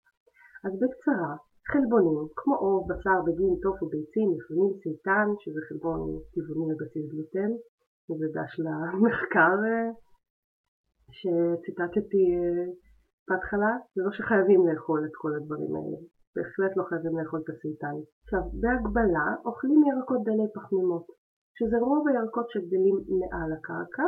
אז 0.65 0.73
בקצרה, 0.81 1.33
חלבונים, 1.73 2.21
כמו 2.37 2.55
עוף, 2.57 2.83
בשר, 2.89 3.19
דגים, 3.27 3.55
טופו, 3.63 3.87
ביצים, 3.93 4.29
לפעמים 4.37 4.71
סייטן, 4.83 5.29
שזה 5.43 5.61
חלבון 5.69 6.01
טבעוני 6.33 6.73
על 6.73 6.79
בסיס 6.81 7.05
גלוטן, 7.13 7.51
וזה 8.11 8.27
דש 8.37 8.53
למחקר 8.67 9.57
שציטטתי 11.19 12.25
בהתחלה, 13.29 13.73
זה 13.95 14.03
לא 14.07 14.13
שחייבים 14.13 14.61
לאכול 14.69 15.01
את 15.07 15.15
כל 15.15 15.33
הדברים 15.37 15.73
האלה, 15.77 15.99
בהחלט 16.35 16.73
לא 16.77 16.85
חייבים 16.89 17.19
לאכול 17.19 17.41
את 17.45 17.49
הסייטן. 17.51 17.97
עכשיו, 18.25 18.43
בהגבלה 18.61 19.27
אוכלים 19.45 19.81
ירקות 19.91 20.21
דלי 20.25 20.49
פחמימות, 20.55 21.07
שזה 21.57 21.77
רוב 21.79 22.09
הירקות 22.09 22.47
שגדלים 22.51 22.97
מעל 23.21 23.53
הקרקע, 23.53 24.07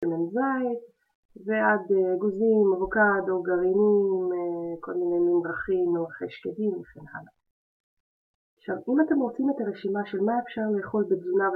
שמן 0.00 0.24
זית, 0.34 0.82
ועד 1.46 1.84
אה, 1.96 2.16
גוזים, 2.18 2.66
אבוקדו, 2.76 3.42
גרעינים, 3.42 4.24
אה, 4.36 4.74
כל 4.80 4.94
מיני 4.94 5.18
ממרחים, 5.18 5.84
ממרחי 5.88 6.28
שקדים 6.28 6.72
וכן 6.80 7.06
הלאה. 7.12 7.45
עכשיו, 8.68 8.94
אם 8.94 9.00
אתם 9.00 9.18
רוצים 9.18 9.50
את 9.50 9.60
הרשימה 9.60 10.00
של 10.06 10.20
מה 10.20 10.38
אפשר 10.38 10.66
לאכול 10.76 11.04
בתזונה, 11.10 11.48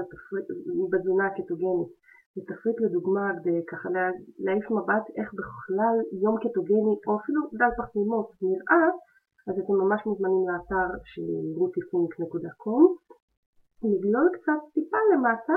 בתזונה 0.90 1.26
הקטוגנית, 1.26 1.88
ותפריט 2.36 2.80
לדוגמה 2.80 3.32
ככה 3.70 3.88
להעיף 4.38 4.70
מבט 4.70 5.04
איך 5.18 5.34
בכלל 5.34 5.96
יום 6.22 6.36
קטוגני, 6.44 6.94
או 7.06 7.16
אפילו 7.20 7.40
דל 7.58 7.72
פחמימות 7.78 8.28
נראה, 8.42 8.86
אז 9.48 9.54
אתם 9.58 9.74
ממש 9.82 10.00
מוזמנים 10.06 10.44
לאתר 10.48 10.88
של 11.04 11.30
rutifink.com, 11.58 12.82
לגלול 13.82 14.28
קצת 14.32 14.60
טיפה 14.74 15.00
למטה 15.12 15.56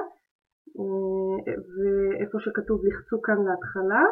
אה, 0.80 1.54
ואיפה 1.74 2.38
שכתוב 2.40 2.86
לחצו 2.86 3.22
כאן 3.22 3.40
להתחלה 3.48 4.04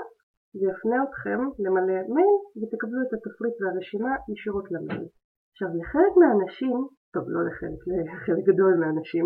זה 0.54 0.66
יפנה 0.72 1.04
אתכם 1.04 1.40
למלא 1.60 2.00
מייל 2.16 2.38
ותקבלו 2.60 3.02
את 3.02 3.14
התפריט 3.14 3.56
והרשימה 3.62 4.12
ישירות 4.30 4.72
למייל. 4.72 5.08
עכשיו 5.52 5.68
לחלק 5.80 6.14
מהאנשים, 6.18 7.01
טוב 7.14 7.24
לא 7.28 7.42
לחלק, 7.48 7.80
לחלק 7.88 8.44
גדול 8.50 8.74
מהאנשים, 8.80 9.26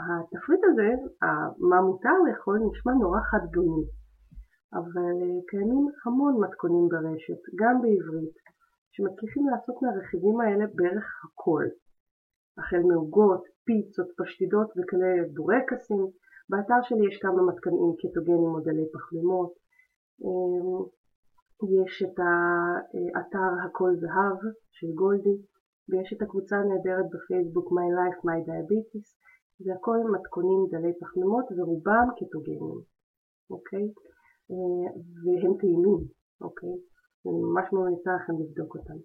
התפריט 0.00 0.60
הזה, 0.64 0.88
מה 1.70 1.80
מותר 1.80 2.16
לאכול, 2.26 2.58
נשמע 2.70 2.92
נורא 2.92 3.20
חד 3.30 3.44
גוני, 3.54 3.84
אבל 4.78 5.16
אה, 5.22 5.40
קיימים 5.48 5.86
המון 6.06 6.34
מתכונים 6.44 6.88
ברשת, 6.88 7.40
גם 7.60 7.74
בעברית, 7.82 8.36
שמצליחים 8.92 9.44
לעשות 9.48 9.76
מהרכיבים 9.82 10.40
האלה 10.40 10.64
בערך 10.74 11.06
הכל, 11.24 11.64
החל 12.58 12.82
מעוגות, 12.88 13.42
פיצות, 13.64 14.08
פשטידות 14.18 14.68
וכאלה 14.76 15.10
בורקסים, 15.34 16.04
באתר 16.50 16.80
שלי 16.82 17.04
יש 17.08 17.18
כמה 17.22 17.42
מתכונים 17.50 17.92
קטוגנים 18.00 18.50
מודלי 18.54 18.86
פחמימות. 18.94 19.52
אמ, 20.22 20.80
יש 21.84 22.02
את 22.02 22.16
האתר 22.24 23.50
הכל 23.64 23.92
זהב 24.02 24.38
של 24.76 24.86
גולדי, 24.94 25.36
ויש 25.90 26.12
את 26.12 26.22
הקבוצה 26.22 26.56
הנהדרת 26.56 27.06
בפייסבוק 27.12 27.66
My 27.76 27.88
Life 27.98 28.20
My 28.26 28.38
Diabetes, 28.48 29.06
זה 29.64 29.70
הכל 29.74 29.98
מתכונים 30.14 30.60
דלי 30.70 30.92
פחמימות 31.00 31.46
ורובם 31.56 32.06
קטוגנים, 32.18 32.78
אוקיי? 33.50 33.86
אה, 34.50 34.88
והם 35.22 35.52
טעימים, 35.60 36.00
אוקיי? 36.40 36.76
אני 37.26 37.40
ממש 37.46 37.66
ממליצה 37.72 38.10
לכם 38.16 38.34
לבדוק 38.40 38.74
אותם. 38.76 38.98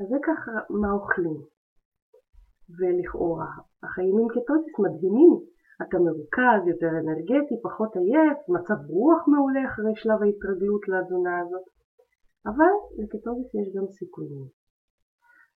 אז 0.00 0.06
זה 0.12 0.18
ככה 0.28 0.52
מה 0.80 0.90
אוכלים. 0.92 1.40
ולכאורה, 2.78 3.52
החיים 3.82 4.14
עם 4.18 4.28
קטוזיס 4.34 4.74
מדהימים, 4.84 5.32
אתה 5.82 5.96
מרוכז, 6.06 6.60
יותר 6.72 6.92
אנרגטי, 7.02 7.56
פחות 7.66 7.96
עייף, 7.96 8.38
מצב 8.56 8.78
רוח 8.94 9.22
מעולה 9.32 9.62
אחרי 9.68 9.94
שלב 10.00 10.18
ההתרגלות 10.22 10.82
לתזונה 10.88 11.34
הזאת. 11.40 11.66
אבל 12.50 12.72
לקטוזיס 12.98 13.50
יש 13.60 13.68
גם 13.76 13.86
סיכונים. 13.98 14.61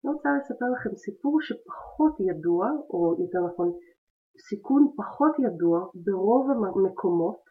אני 0.03 0.13
רוצה 0.13 0.29
לספר 0.37 0.65
לכם 0.75 0.95
סיפור 0.95 1.33
שפחות 1.47 2.13
ידוע, 2.29 2.63
או 2.89 2.99
יותר 3.21 3.41
נכון, 3.47 3.69
סיכון 4.47 4.83
פחות 4.97 5.33
ידוע 5.45 5.75
ברוב 6.05 6.43
המקומות 6.51 7.41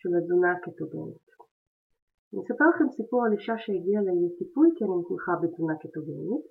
של 0.00 0.08
התזונה 0.18 0.52
הקטוגנית. 0.52 1.26
אני 2.30 2.40
אספר 2.42 2.66
לכם 2.72 2.88
סיפור 2.98 3.20
על 3.24 3.32
אישה 3.32 3.56
שהגיעה 3.62 4.02
לטיפול 4.02 4.66
כי 4.76 4.84
אני 4.84 4.94
מתמחה 5.00 5.32
בתזונה 5.42 5.74
קטוגנית. 5.82 6.44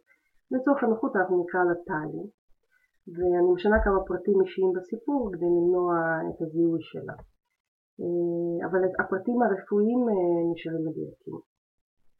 לצורך 0.51 0.83
הנוחות 0.83 1.15
אנחנו 1.15 1.35
נקרא 1.43 1.61
לה 1.69 1.75
טלי. 1.89 2.25
ואני 3.15 3.49
משנה 3.55 3.77
כמה 3.83 3.99
פרטים 4.09 4.37
אישיים 4.41 4.71
בסיפור 4.77 5.19
כדי 5.33 5.49
למנוע 5.57 5.89
את 6.29 6.41
הזיהוי 6.41 6.81
שלה. 6.91 7.17
אה, 8.01 8.67
אבל 8.67 8.81
הפרטים 8.99 9.37
הרפואיים 9.41 10.01
אה, 10.09 10.41
נשארים 10.51 10.83
מדויקים. 10.87 11.37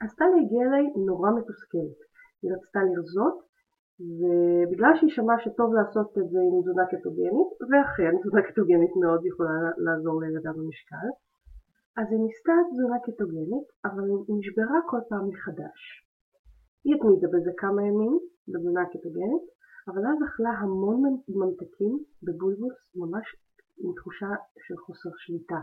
אז 0.04 0.10
טלי 0.20 0.38
הגיעה 0.42 0.66
אליי 0.68 0.86
נורא 1.10 1.30
מתוסכלת. 1.38 2.00
היא 2.42 2.52
רצתה 2.54 2.80
לרזות, 2.84 3.38
ובגלל 4.18 4.94
שהיא 4.98 5.14
שמעה 5.16 5.40
שטוב 5.44 5.70
לעשות 5.78 6.10
את 6.20 6.28
זה 6.32 6.40
עם 6.48 6.62
תזונה 6.62 6.86
קטוגנית, 6.94 7.52
ואכן 7.70 8.14
תזונה 8.20 8.42
קטוגנית 8.50 8.94
מאוד 9.02 9.22
יכולה 9.26 9.58
לעזור 9.86 10.16
לירידה 10.22 10.52
במשקל, 10.58 11.08
אז 12.00 12.06
היא 12.12 12.22
ניסתה 12.26 12.56
תזונה 12.70 12.98
קטוגנית, 13.08 13.68
אבל 13.86 14.06
היא 14.28 14.36
נשברה 14.40 14.78
כל 14.90 15.02
פעם 15.10 15.26
מחדש. 15.30 15.80
היא 16.86 16.96
התמידה 16.96 17.28
בזה 17.34 17.52
כמה 17.58 17.82
ימים, 17.88 18.14
בתזונה 18.48 18.84
קטוגנית, 18.94 19.46
אבל 19.90 20.04
אז 20.12 20.18
אכלה 20.28 20.54
המון 20.60 21.00
ממתקים 21.30 21.94
בבולבוס 22.26 22.78
ממש 22.96 23.26
עם 23.82 23.92
תחושה 23.98 24.32
של 24.66 24.78
חוסר 24.78 25.10
שליטה. 25.18 25.62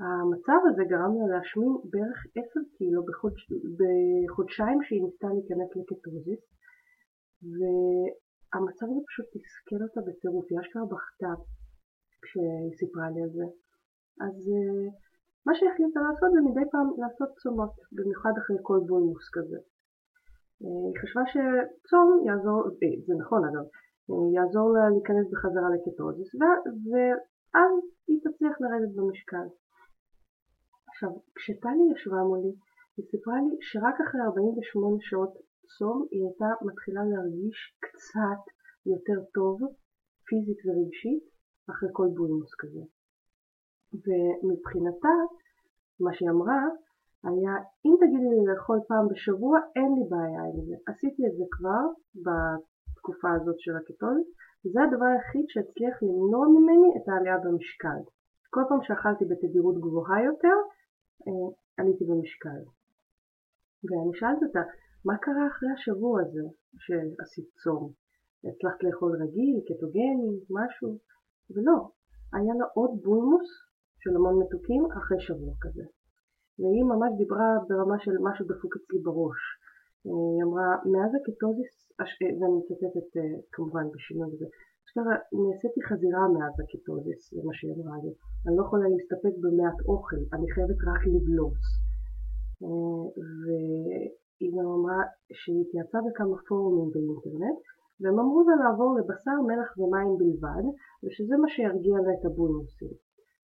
המצב 0.00 0.60
הזה 0.68 0.82
גרם 0.92 1.12
לה 1.18 1.26
להשמין 1.34 1.72
בערך 1.90 2.18
10 2.30 2.60
קילו 2.76 3.02
בחודש, 3.08 3.42
בחודשיים 3.78 4.78
שהיא 4.82 5.02
ניסתה 5.04 5.28
להיכנס 5.34 5.70
לקטוזיס 5.76 6.42
והמצב 7.56 8.86
הזה 8.90 9.02
פשוט 9.08 9.26
תסכל 9.34 9.80
אותה 9.84 10.00
בטירוף, 10.06 10.46
היא 10.50 10.60
אשכרה 10.60 10.84
בכתה 10.92 11.32
כשהיא 12.22 12.72
סיפרה 12.78 13.10
לי 13.14 13.20
על 13.22 13.32
זה. 13.38 13.46
אז 14.26 14.36
אה, 14.54 14.86
מה 15.46 15.52
שהחליטה 15.58 16.00
לעשות 16.06 16.30
זה 16.34 16.40
מדי 16.48 16.66
פעם 16.72 16.88
לעשות 17.02 17.30
צומות, 17.42 17.74
במיוחד 17.96 18.34
אחרי 18.40 18.58
כל 18.68 18.80
בולמוס 18.88 19.26
כזה. 19.36 19.58
היא 20.60 20.94
חשבה 21.00 21.24
שצום 21.32 22.06
יעזור, 22.26 22.60
אה, 22.82 22.96
זה 23.06 23.14
נכון 23.22 23.42
אגב, 23.48 23.66
יעזור 24.36 24.68
לה 24.74 24.84
להיכנס 24.94 25.26
בחזרה 25.32 25.68
לקטוזיס 25.74 26.30
ואז 26.90 27.74
היא 28.08 28.18
תצליח 28.24 28.54
לרדת 28.60 28.92
במשקל. 28.96 29.46
עכשיו, 30.98 31.10
כשטלי 31.36 31.86
ישבה 31.92 32.22
מולי, 32.28 32.52
היא 32.96 33.06
סיפרה 33.10 33.36
לי 33.44 33.56
שרק 33.68 33.96
אחרי 34.04 34.20
48 34.20 34.96
שעות 35.00 35.32
צום 35.78 36.06
היא 36.10 36.22
הייתה 36.26 36.50
מתחילה 36.68 37.02
להרגיש 37.10 37.58
קצת 37.84 38.42
יותר 38.92 39.18
טוב 39.34 39.56
פיזית 40.26 40.60
ורגשית 40.64 41.24
אחרי 41.70 41.88
כל 41.92 42.08
בולמוס 42.16 42.52
כזה. 42.60 42.84
ומבחינתה, 44.04 45.16
מה 46.04 46.10
שהיא 46.14 46.30
אמרה, 46.30 46.60
היה 47.28 47.54
אם 47.86 47.94
תגידי 48.00 48.30
לי 48.34 48.42
לאכול 48.48 48.78
פעם 48.88 49.04
בשבוע 49.10 49.54
אין 49.76 49.90
לי 49.96 50.04
בעיה 50.12 50.42
עם 50.50 50.58
זה. 50.66 50.76
עשיתי 50.90 51.22
את 51.28 51.34
זה 51.38 51.44
כבר 51.54 51.84
בתקופה 52.24 53.30
הזאת 53.36 53.58
של 53.64 53.74
הקטון 53.76 54.18
וזה 54.62 54.80
הדבר 54.82 55.08
היחיד 55.12 55.46
שהצליח 55.52 55.94
למנוע 56.06 56.44
ממני 56.54 56.90
את 56.96 57.08
העלייה 57.08 57.38
במשקל. 57.44 58.00
כל 58.54 58.64
פעם 58.68 58.82
שאכלתי 58.86 59.24
בתדירות 59.30 59.76
גבוהה 59.84 60.24
יותר 60.30 60.58
עליתי 61.78 62.04
במשקל. 62.04 62.60
ואני 63.84 64.12
שאלתי 64.18 64.44
אותה 64.44 64.62
מה 65.04 65.16
קרה 65.18 65.46
אחרי 65.50 65.70
השבוע 65.76 66.20
הזה 66.22 66.44
שעשית 66.84 67.48
צום? 67.62 67.92
הצלחת 68.44 68.82
לאכול 68.82 69.12
רגיל, 69.22 69.56
קטוגני, 69.68 70.32
משהו? 70.50 70.90
ולא, 71.50 71.78
היה 72.32 72.54
לה 72.58 72.66
עוד 72.74 72.90
בולמוס 73.02 73.48
של 74.02 74.16
המון 74.16 74.34
מתוקים 74.42 74.82
אחרי 74.98 75.20
שבוע 75.26 75.52
כזה. 75.60 75.86
והיא 76.58 76.84
ממש 76.92 77.10
דיברה 77.20 77.48
ברמה 77.68 77.98
של 78.04 78.16
משהו 78.26 78.44
דפוק 78.50 78.72
אצלי 78.76 78.98
בראש. 79.06 79.40
היא 80.04 80.42
אמרה, 80.44 80.68
מאז 80.92 81.10
הקטוזיס, 81.14 81.74
ואני 82.38 82.56
מצטטת 82.58 83.08
אה, 83.16 83.22
כמובן 83.52 83.86
בשינוי 83.94 84.28
הזה, 84.32 84.46
אשכרה 84.88 85.14
נעשיתי 85.32 85.80
חזירה 85.88 86.28
מאז 86.34 86.54
הקטוזיס, 86.60 87.34
זה 87.34 87.40
מה 87.44 87.54
שהיא 87.54 87.72
אמרה 87.74 87.96
לי. 88.04 88.12
אני 88.46 88.56
לא 88.56 88.62
יכולה 88.62 88.88
להסתפק 88.88 89.34
במעט 89.42 89.78
אוכל, 89.88 90.22
אני 90.34 90.46
חייבת 90.54 90.78
רק 90.88 91.02
לבלוץ. 91.12 91.60
אה, 92.62 93.04
והיא 93.42 94.52
גם 94.56 94.66
אמרה 94.76 95.00
שהיא 95.32 95.60
התייעצה 95.62 95.98
בכמה 96.06 96.36
פורומים 96.48 96.90
באינטרנט, 96.94 97.58
והם 98.00 98.18
אמרו 98.18 98.40
לה 98.48 98.54
לעבור 98.62 98.90
לבשר, 98.98 99.36
מלח 99.48 99.70
ומים 99.78 100.12
בלבד, 100.18 100.64
ושזה 101.02 101.36
מה 101.42 101.48
שירגיע 101.48 101.96
לה 102.04 102.12
את 102.16 102.24
הבולמוסים. 102.26 102.94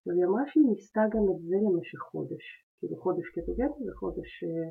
והיא 0.05 0.25
אמרה 0.25 0.43
שהיא 0.49 0.65
ניסתה 0.69 1.03
גם 1.13 1.25
את 1.31 1.39
זה 1.49 1.57
למשך 1.65 1.99
חודש, 2.11 2.45
כאילו 2.77 2.95
חודש 3.03 3.25
קטוגני 3.35 3.89
וחודש 3.89 4.31
אה, 4.43 4.69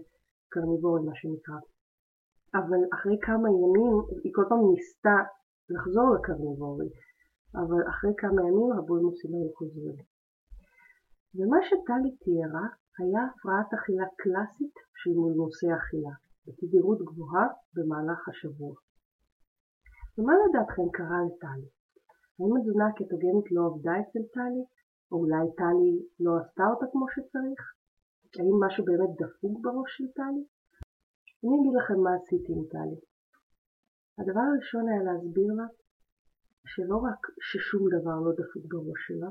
קרניבורי 0.52 1.00
מה 1.08 1.14
שנקרא. 1.14 1.60
אבל 2.54 2.80
אחרי 2.94 3.16
כמה 3.26 3.48
ימים 3.56 3.94
היא 4.24 4.32
כל 4.34 4.44
פעם 4.48 4.62
ניסתה 4.70 5.16
לחזור 5.70 6.14
לקרניבורי, 6.14 6.88
אבל 7.54 7.82
אחרי 7.90 8.14
כמה 8.16 8.40
ימים 8.48 8.72
הבולמוסים 8.72 9.34
היו 9.34 9.50
חוזרים. 9.58 9.96
ומה 11.34 11.58
שטלי 11.66 12.16
תיארה 12.22 12.66
היה 12.98 13.22
הפרעת 13.26 13.74
אכילה 13.74 14.06
קלאסית 14.20 14.74
של 15.00 15.10
מולמוסי 15.10 15.66
אכילה, 15.78 16.14
בתדירות 16.46 16.98
גבוהה 17.08 17.46
במהלך 17.74 18.28
השבוע. 18.28 18.74
ומה 20.18 20.32
לדעתכם 20.42 20.88
קרה 20.96 21.18
לטלי? 21.26 21.68
האם 22.38 22.56
התזונה 22.56 22.86
הקטוגנית 22.88 23.48
לא 23.54 23.62
עבדה 23.66 23.92
אצל 24.00 24.24
טלי? 24.34 24.64
או 25.12 25.16
אולי 25.20 25.46
טלי 25.60 25.92
לא 26.20 26.32
עשתה 26.40 26.64
אותה 26.70 26.86
כמו 26.92 27.06
שצריך? 27.14 27.60
האם 28.38 28.56
משהו 28.64 28.84
באמת 28.84 29.12
דפוק 29.20 29.54
בראש 29.62 29.90
של 29.96 30.08
טלי? 30.16 30.44
אני 31.42 31.54
אגיד 31.58 31.74
לכם 31.78 31.98
מה 32.04 32.10
עשיתי 32.18 32.52
עם 32.52 32.64
טלי. 32.72 33.11
הדבר 34.18 34.44
הראשון 34.48 34.88
היה 34.88 35.02
להסביר 35.02 35.52
לה 35.58 35.66
שלא 36.66 36.96
רק 36.96 37.20
ששום 37.48 37.82
דבר 37.96 38.16
לא 38.24 38.32
דפוק 38.32 38.64
בראש 38.72 39.00
שלה, 39.06 39.30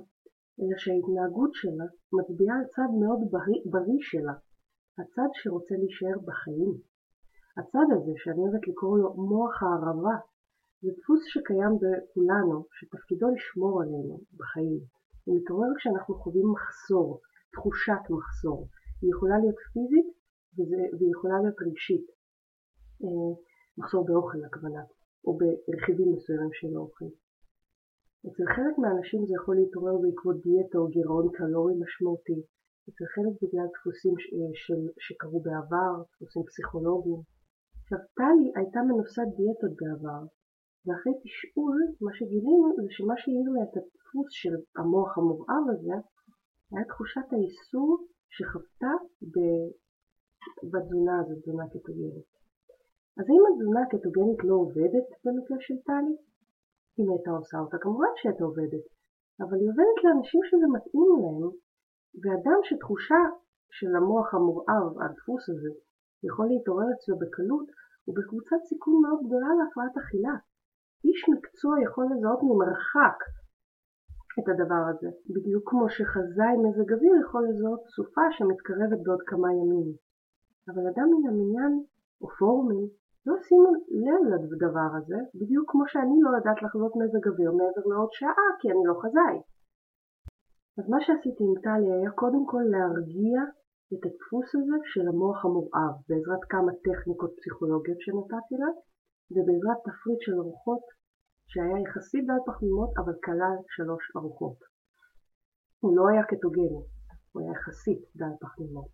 אלא 0.60 0.76
שההתנהגות 0.82 1.52
שלה 1.54 1.86
מצביעה 2.18 2.56
על 2.60 2.66
צד 2.76 2.90
מאוד 3.02 3.20
בריא, 3.32 3.62
בריא 3.72 4.02
שלה, 4.10 4.36
הצד 5.00 5.30
שרוצה 5.34 5.76
להישאר 5.82 6.18
בחיים. 6.28 6.74
הצד 7.58 7.88
הזה, 7.96 8.14
שאני 8.22 8.42
אוהבת 8.42 8.68
לקרוא 8.68 8.98
לו 9.00 9.14
מוח 9.14 9.64
הערבה, 9.64 10.18
זה 10.82 10.90
דפוס 10.98 11.22
שקיים 11.34 11.74
בכולנו, 11.82 12.58
שתפקידו 12.78 13.28
לשמור 13.36 13.82
עלינו 13.82 14.16
בחיים. 14.38 14.80
הוא 15.24 15.38
מתעורר 15.38 15.72
כשאנחנו 15.78 16.16
חווים 16.16 16.48
מחסור, 16.56 17.22
תחושת 17.54 18.04
מחסור. 18.16 18.60
היא 19.02 19.10
יכולה 19.14 19.38
להיות 19.42 19.60
פיזית 19.74 20.10
והיא 20.98 21.12
יכולה 21.16 21.38
להיות 21.42 21.60
רגשית. 21.68 22.06
אה, 23.72 23.84
מחסור 23.84 24.06
באוכל 24.06 24.44
הכוונה, 24.46 24.84
או 25.26 25.38
ברכיבים 25.38 26.10
מסוימים 26.14 26.54
של 26.54 26.72
האוכל. 26.76 27.12
אצל 28.28 28.46
חלק 28.56 28.76
מהאנשים 28.82 29.26
זה 29.28 29.34
יכול 29.40 29.56
להתעורר 29.56 29.96
בעקבות 30.02 30.38
דיאטה 30.46 30.78
או 30.78 30.88
גירעון 30.88 31.28
קלורי 31.38 31.74
משמעותי, 31.84 32.40
אצל 32.90 33.06
חלק 33.16 33.34
בגלל 33.42 33.68
דפוסים 33.74 34.16
של, 34.64 34.82
שקרו 35.06 35.40
בעבר, 35.46 35.94
דפוסים 36.10 36.44
פסיכולוגיים. 36.50 37.22
עכשיו, 37.82 38.00
טלי 38.18 38.48
הייתה 38.58 38.80
מנוסת 38.88 39.30
דיאטות 39.38 39.74
בעבר, 39.80 40.22
ואחרי 40.84 41.14
תשאול, 41.24 41.78
מה 42.06 42.12
שגילינו 42.18 42.68
זה 42.84 42.90
שמה 42.98 43.16
שהעיר 43.22 43.50
לה 43.56 43.62
את 43.68 43.74
הדפוס 43.78 44.30
של 44.42 44.56
המוח 44.78 45.12
המורעב 45.18 45.66
הזה, 45.74 45.96
היה 46.72 46.86
תחושת 46.92 47.28
האיסור 47.34 47.90
שחוותה 48.36 48.94
בתזונה 50.72 51.16
הזאת, 51.20 51.38
תזונה 51.42 51.66
קטוגנית. 51.74 52.41
אז 53.18 53.26
האם 53.30 53.44
התזונה 53.50 53.82
הקטוגנית 53.84 54.42
לא 54.44 54.56
עובדת 54.64 55.08
במקרה 55.24 55.58
של 55.66 55.78
טלי? 55.88 56.16
אם 57.00 57.06
הייתה 57.12 57.32
עושה 57.32 57.58
אותה, 57.60 57.78
כמובן 57.84 58.12
שהיא 58.16 58.30
הייתה 58.32 58.44
עובדת, 58.44 58.86
אבל 59.42 59.58
היא 59.60 59.70
עובדת 59.72 59.98
לאנשים 60.04 60.42
שזה 60.50 60.68
מתאים 60.76 61.08
להם, 61.22 61.52
ואדם 62.22 62.60
שתחושה 62.68 63.22
של 63.78 63.92
המוח 63.96 64.34
המורעב, 64.34 64.92
הדפוס 65.02 65.44
הזה, 65.50 65.72
יכול 66.28 66.46
להתעורר 66.52 66.88
אצלו 66.96 67.16
בקלות, 67.20 67.68
הוא 68.06 68.16
בקבוצת 68.18 68.62
סיכון 68.70 68.96
מאוד 69.04 69.20
גדולה 69.26 69.50
להפרעת 69.60 69.96
אכילה. 70.02 70.36
איש 71.08 71.20
מקצוע 71.34 71.74
יכול 71.86 72.06
לזהות 72.12 72.42
ממרחק 72.44 73.18
את 74.40 74.46
הדבר 74.52 74.84
הזה, 74.92 75.10
בדיוק 75.34 75.64
כמו 75.70 75.86
שחזאי 75.96 76.56
מזג 76.64 76.90
אוויר 76.94 77.14
יכול 77.24 77.42
לזהות 77.50 77.84
סופה 77.96 78.26
שמתקרבת 78.36 79.00
בעוד 79.06 79.22
כמה 79.30 79.50
ימים. 79.60 79.90
אבל 80.70 80.84
אדם 80.92 81.08
מן 81.14 81.24
המניין, 81.30 81.74
או 82.22 82.28
פורומים, 82.40 82.88
לא 83.26 83.36
שימו 83.46 83.72
לב 84.32 84.42
לדבר 84.54 84.90
הזה, 84.98 85.20
בדיוק 85.40 85.72
כמו 85.72 85.84
שאני 85.88 86.18
לא 86.26 86.30
יודעת 86.38 86.60
לחזות 86.64 86.94
מזג 87.00 87.28
אוויר 87.28 87.52
מעבר 87.52 87.86
לעוד 87.92 88.12
שעה, 88.12 88.48
כי 88.60 88.68
אני 88.72 88.84
לא 88.90 88.96
חזאי. 89.02 89.38
אז 90.78 90.86
מה 90.90 91.00
שעשיתי 91.04 91.44
עם 91.48 91.56
טלי 91.64 91.90
היה 91.96 92.12
קודם 92.22 92.44
כל 92.52 92.64
להרגיע 92.74 93.38
את 93.94 94.02
הדפוס 94.06 94.50
הזה 94.56 94.78
של 94.92 95.06
המוח 95.12 95.40
המורעב, 95.46 95.96
בעזרת 96.08 96.44
כמה 96.54 96.72
טכניקות 96.88 97.32
פסיכולוגיות 97.38 98.00
שנתתי 98.04 98.56
לה, 98.62 98.72
ובעזרת 99.34 99.80
תפריט 99.86 100.22
של 100.26 100.36
ארוחות 100.42 100.86
שהיה 101.52 101.78
יחסית 101.86 102.24
דל 102.28 102.42
פחמימות 102.48 102.92
אבל 103.00 103.16
כלל 103.26 103.56
שלוש 103.76 104.04
ארוחות. 104.18 104.60
הוא 105.82 105.98
לא 105.98 106.04
היה 106.10 106.24
קטוגני, 106.32 106.84
הוא 107.32 107.42
היה 107.42 107.52
יחסית 107.52 108.02
דל 108.16 108.34
פחמימות. 108.42 108.92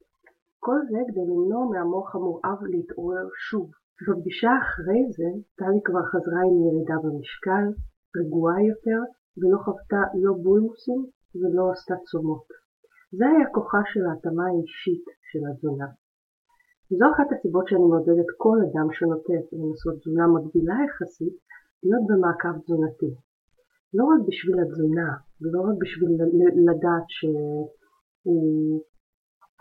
כל 0.59 0.79
זה 0.91 0.99
כדי 1.07 1.25
למנוע 1.31 1.61
מהמוח 1.71 2.15
המורעב 2.15 2.59
להתעורר 2.63 3.27
שוב. 3.49 3.71
בפגישה 4.01 4.51
אחרי 4.63 5.01
זה, 5.17 5.29
טלי 5.57 5.81
כבר 5.85 6.03
חזרה 6.11 6.41
עם 6.47 6.55
ירידה 6.65 6.97
במשקל, 7.03 7.65
רגועה 8.17 8.59
יותר, 8.71 8.99
ולא 9.37 9.57
חוותה 9.65 10.01
לא 10.23 10.33
בולמוסים 10.43 11.01
ולא 11.39 11.63
עשתה 11.71 11.95
צומות. 12.09 12.47
זה 13.17 13.25
היה 13.27 13.45
כוחה 13.55 13.81
של 13.91 14.03
ההתאמה 14.05 14.43
האישית 14.47 15.05
של 15.29 15.41
התזונה. 15.47 15.89
וזו 16.87 17.05
אחת 17.13 17.27
הסיבות 17.33 17.65
שאני 17.67 17.87
מעודדת 17.91 18.29
כל 18.43 18.57
אדם 18.65 18.87
שנוטה 18.95 19.37
לנסות 19.59 19.95
תזונה 19.99 20.25
מגבילה 20.33 20.77
יחסית, 20.85 21.35
להיות 21.83 22.03
במעקב 22.09 22.53
תזונתי. 22.63 23.11
לא 23.97 24.03
רק 24.11 24.19
בשביל 24.27 24.57
התזונה, 24.63 25.09
ולא 25.41 25.59
רק 25.67 25.75
בשביל 25.83 26.11
לדעת 26.67 27.07
שהוא 27.15 28.81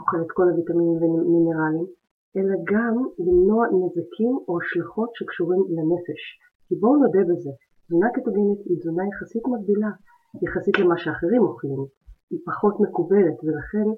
אוכל 0.00 0.20
את 0.24 0.30
כל 0.36 0.46
הוויטמינים 0.50 0.96
ומינרלים, 1.02 1.86
אלא 2.36 2.54
גם 2.72 2.94
למנוע 3.26 3.62
נזקים 3.80 4.34
או 4.48 4.52
השלכות 4.60 5.10
שקשורים 5.14 5.60
לנפש. 5.74 6.22
כי 6.66 6.74
בואו 6.80 6.96
נודה 7.02 7.22
בזה, 7.30 7.50
תזונה 7.84 8.08
קטוגנית 8.16 8.60
היא 8.66 8.76
תזונה 8.78 9.02
יחסית 9.10 9.44
מגבילה, 9.52 9.92
יחסית 10.44 10.78
למה 10.78 10.96
שאחרים 11.02 11.42
אוכלים. 11.42 11.82
היא 12.30 12.40
פחות 12.46 12.74
מקובלת, 12.80 13.36
ולכן 13.44 13.88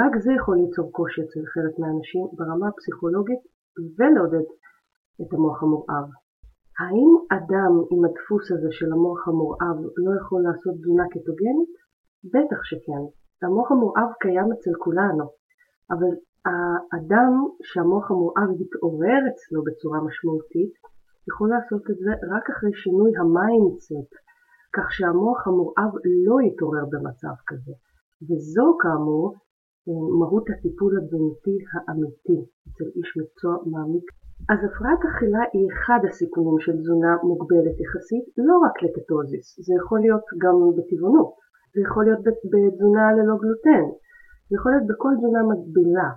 רק 0.00 0.12
זה 0.24 0.32
יכול 0.38 0.56
ליצור 0.62 0.92
קושי 0.92 1.20
אצל 1.22 1.40
חלק 1.52 1.78
מהאנשים 1.78 2.24
ברמה 2.32 2.68
הפסיכולוגית 2.68 3.42
ולעודד 3.98 4.46
את 5.20 5.30
המוח 5.34 5.62
המורעב. 5.62 6.08
האם 6.80 7.10
אדם 7.36 7.72
עם 7.92 8.04
הדפוס 8.04 8.44
הזה 8.52 8.68
של 8.70 8.92
המוח 8.92 9.28
המורעב 9.28 9.78
לא 10.04 10.10
יכול 10.20 10.40
לעשות 10.42 10.74
תזונה 10.78 11.04
קטוגנית? 11.14 11.74
בטח 12.34 12.60
שכן. 12.68 13.02
המוח 13.42 13.72
המורעב 13.72 14.10
קיים 14.20 14.48
אצל 14.52 14.74
כולנו, 14.84 15.24
אבל 15.92 16.12
האדם 16.48 17.32
שהמוח 17.62 18.10
המורעב 18.10 18.50
יתעורר 18.60 19.20
אצלו 19.30 19.64
בצורה 19.64 19.98
משמעותית, 20.00 20.72
יכול 21.28 21.48
לעשות 21.54 21.82
את 21.90 21.98
זה 22.04 22.12
רק 22.34 22.44
אחרי 22.50 22.70
שינוי 22.82 23.10
ה 23.20 23.30
mindset, 23.30 24.12
כך 24.76 24.86
שהמוח 24.96 25.46
המורעב 25.46 25.92
לא 26.26 26.36
יתעורר 26.46 26.84
במצב 26.92 27.36
כזה. 27.46 27.72
וזו 28.26 28.66
כאמור 28.82 29.34
מהות 30.18 30.46
הטיפול 30.50 30.92
התזונתי 30.98 31.56
האמיתי 31.72 32.38
אצל 32.68 32.88
איש 32.96 33.08
מקצוע 33.20 33.52
מעמיק. 33.72 34.06
אז 34.52 34.58
הפרעת 34.66 35.02
אכילה 35.10 35.42
היא 35.52 35.66
אחד 35.74 36.00
הסיכונים 36.08 36.58
של 36.64 36.74
תזונה 36.80 37.12
מוגבלת 37.30 37.76
יחסית, 37.84 38.24
לא 38.48 38.56
רק 38.64 38.76
לקטוזיס, 38.84 39.46
זה 39.66 39.72
יכול 39.80 39.98
להיות 40.04 40.26
גם 40.42 40.56
בטבעונות, 40.76 41.32
זה 41.74 41.80
יכול 41.86 42.02
להיות 42.04 42.22
בתזונה 42.52 43.04
ללא 43.16 43.36
גלוטן, 43.42 43.84
זה 44.48 44.52
יכול 44.56 44.70
להיות 44.72 44.86
בכל 44.90 45.12
תזונה 45.18 45.40
מקבילה, 45.50 46.08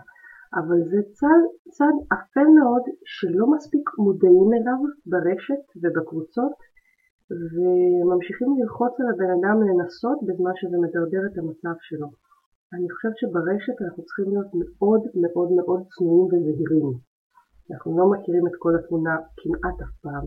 אבל 0.59 0.79
זה 0.91 0.99
צד, 1.17 1.41
צד 1.75 1.95
אפל 2.15 2.47
מאוד 2.59 2.83
שלא 3.05 3.45
מספיק 3.55 3.85
מודעים 4.05 4.49
אליו 4.57 4.79
ברשת 5.11 5.63
ובקבוצות 5.81 6.57
וממשיכים 7.51 8.49
ללחוץ 8.57 8.93
על 8.99 9.07
הבן 9.13 9.31
אדם 9.37 9.57
לנסות 9.67 10.19
בזמן 10.27 10.53
שזה 10.59 10.77
מדרדר 10.83 11.23
את 11.27 11.35
המצב 11.37 11.75
שלו. 11.87 12.07
אני 12.73 12.87
חושבת 12.93 13.17
שברשת 13.21 13.75
אנחנו 13.81 14.03
צריכים 14.07 14.27
להיות 14.31 14.51
מאוד 14.59 15.01
מאוד 15.23 15.49
מאוד 15.59 15.81
צנועים 15.93 16.25
וזהירים. 16.31 16.87
אנחנו 17.71 17.89
לא 17.99 18.05
מכירים 18.11 18.47
את 18.47 18.55
כל 18.63 18.73
התמונה 18.75 19.15
כמעט 19.39 19.77
אף 19.85 19.93
פעם. 20.05 20.25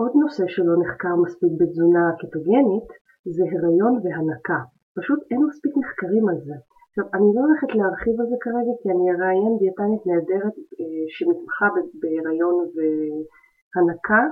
עוד 0.00 0.12
נושא 0.22 0.44
שלא 0.54 0.74
נחקר 0.82 1.14
מספיק 1.24 1.52
בתזונה 1.60 2.04
קטוגנית 2.20 2.88
זה 3.34 3.44
הריון 3.52 3.94
והנקה. 4.02 4.60
פשוט 4.96 5.20
אין 5.30 5.40
מספיק 5.48 5.72
מחקרים 5.82 6.28
על 6.28 6.38
זה. 6.46 6.56
עכשיו, 6.98 7.14
אני 7.16 7.28
לא 7.34 7.40
הולכת 7.46 7.70
להרחיב 7.78 8.14
על 8.20 8.26
זה 8.30 8.36
כרגע 8.44 8.74
כי 8.80 8.86
אני 8.94 9.04
אראיין 9.12 9.52
דיאטנית 9.60 10.02
נהדרת 10.08 10.56
אה, 10.80 11.04
שמתמחה 11.14 11.66
בהיריון 12.00 12.56
והנקה 12.74 14.22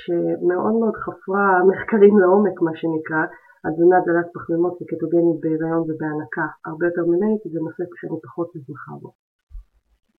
שמאוד 0.00 0.74
מאוד 0.80 0.96
חפרה 1.04 1.46
מחקרים 1.70 2.14
לעומק, 2.20 2.56
מה 2.66 2.74
שנקרא, 2.80 3.22
על 3.62 3.70
תזונה 3.74 3.98
דלת 4.06 4.28
פחמימות 4.34 4.74
וקטוגנית 4.78 5.38
בהיריון 5.42 5.82
ובהנקה, 5.86 6.46
הרבה 6.68 6.84
יותר 6.88 7.04
ממני, 7.10 7.36
כי 7.40 7.48
זה 7.52 7.58
נושא 7.66 7.84
שאני 7.98 8.18
פחות 8.26 8.48
מתמחה 8.56 8.92
בו. 9.02 9.10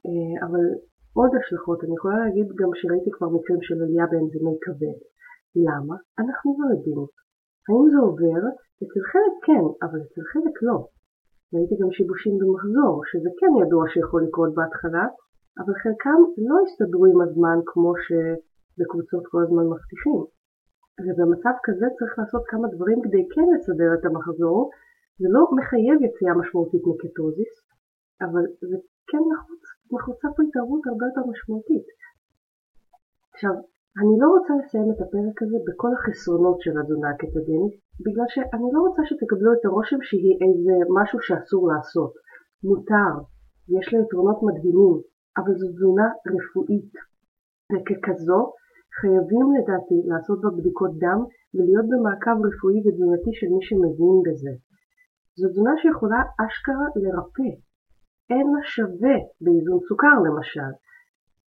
אה, 0.05 0.35
אבל 0.45 0.63
עוד 1.19 1.31
השלכות, 1.39 1.79
אני 1.83 1.93
יכולה 1.97 2.17
להגיד 2.23 2.47
גם 2.59 2.71
שראיתי 2.79 3.11
כבר 3.15 3.29
מקרים 3.35 3.61
של 3.67 3.77
עלייה 3.83 4.05
באנזימי 4.11 4.55
כבד. 4.63 4.97
למה? 5.65 5.95
אנחנו 6.21 6.47
לא 6.59 6.65
יודעים. 6.73 7.01
האם 7.65 7.85
זה 7.91 7.99
עובר? 8.07 8.41
אצל 8.81 9.01
חלק 9.11 9.35
כן, 9.45 9.63
אבל 9.85 9.99
אצל 10.05 10.23
חלק 10.33 10.55
לא. 10.67 10.77
ראיתי 11.53 11.75
גם 11.81 11.91
שיבושים 11.95 12.33
במחזור, 12.39 12.93
שזה 13.09 13.29
כן 13.39 13.51
ידוע 13.61 13.83
שיכול 13.91 14.21
לקרות 14.27 14.51
בהתחלה, 14.57 15.05
אבל 15.61 15.73
חלקם 15.83 16.19
לא 16.49 16.57
הסתדרו 16.63 17.05
עם 17.11 17.19
הזמן 17.25 17.57
כמו 17.69 17.91
שבקבוצות 18.05 19.23
כל 19.31 19.41
הזמן 19.45 19.65
מבטיחים. 19.71 20.21
ובמצב 21.03 21.55
כזה 21.65 21.85
צריך 21.97 22.13
לעשות 22.19 22.43
כמה 22.51 22.67
דברים 22.73 22.99
כדי 23.05 23.23
כן 23.33 23.47
לסדר 23.53 23.89
את 23.97 24.03
המחזור. 24.05 24.69
זה 25.21 25.27
לא 25.35 25.43
מחייב 25.57 25.97
יציאה 26.05 26.33
משמעותית 26.41 26.83
מקטוזיס, 26.91 27.53
אבל 28.25 28.43
זה 28.69 28.77
כן 29.09 29.23
נחוץ, 29.31 29.63
נחוצה 29.93 30.27
פה 30.35 30.41
התערבות 30.43 30.83
הרבה 30.87 31.05
יותר 31.09 31.23
משמעותית. 31.31 31.87
עכשיו, 33.33 33.53
אני 33.99 34.13
לא 34.21 34.27
רוצה 34.35 34.53
לסיים 34.59 34.89
את 34.93 34.99
הפרק 35.03 35.37
הזה 35.43 35.57
בכל 35.67 35.91
החסרונות 35.95 36.57
של 36.63 36.73
התזונה 36.79 37.09
הקטוגנית, 37.09 37.75
בגלל 38.05 38.27
שאני 38.33 38.69
לא 38.73 38.79
רוצה 38.85 39.01
שתקבלו 39.09 39.53
את 39.53 39.65
הרושם 39.65 40.01
שהיא 40.07 40.35
איזה 40.43 40.75
משהו 40.97 41.19
שאסור 41.21 41.63
לעשות. 41.71 42.13
מותר, 42.63 43.13
יש 43.75 43.85
לה 43.93 43.99
יתרונות 44.03 44.39
מדהימים, 44.47 44.95
אבל 45.37 45.53
זו 45.59 45.67
תזונה 45.73 46.07
רפואית. 46.33 46.93
וככזו, 47.71 48.41
חייבים 48.99 49.47
לדעתי 49.55 49.97
לעשות 50.11 50.41
בה 50.41 50.49
בדיקות 50.57 50.93
דם 51.03 51.19
ולהיות 51.53 51.85
במעקב 51.91 52.37
רפואי 52.47 52.79
ותזונתי 52.81 53.31
של 53.39 53.49
מי 53.53 53.61
שמבין 53.67 54.17
בזה. 54.25 54.53
זו 55.39 55.47
תזונה 55.49 55.73
שיכולה 55.81 56.21
אשכרה 56.43 56.87
לרפא. 57.01 57.51
אין 58.33 58.47
לה 58.53 58.61
שווה 58.75 59.17
באיזון 59.43 59.79
סוכר 59.87 60.15
למשל. 60.25 60.71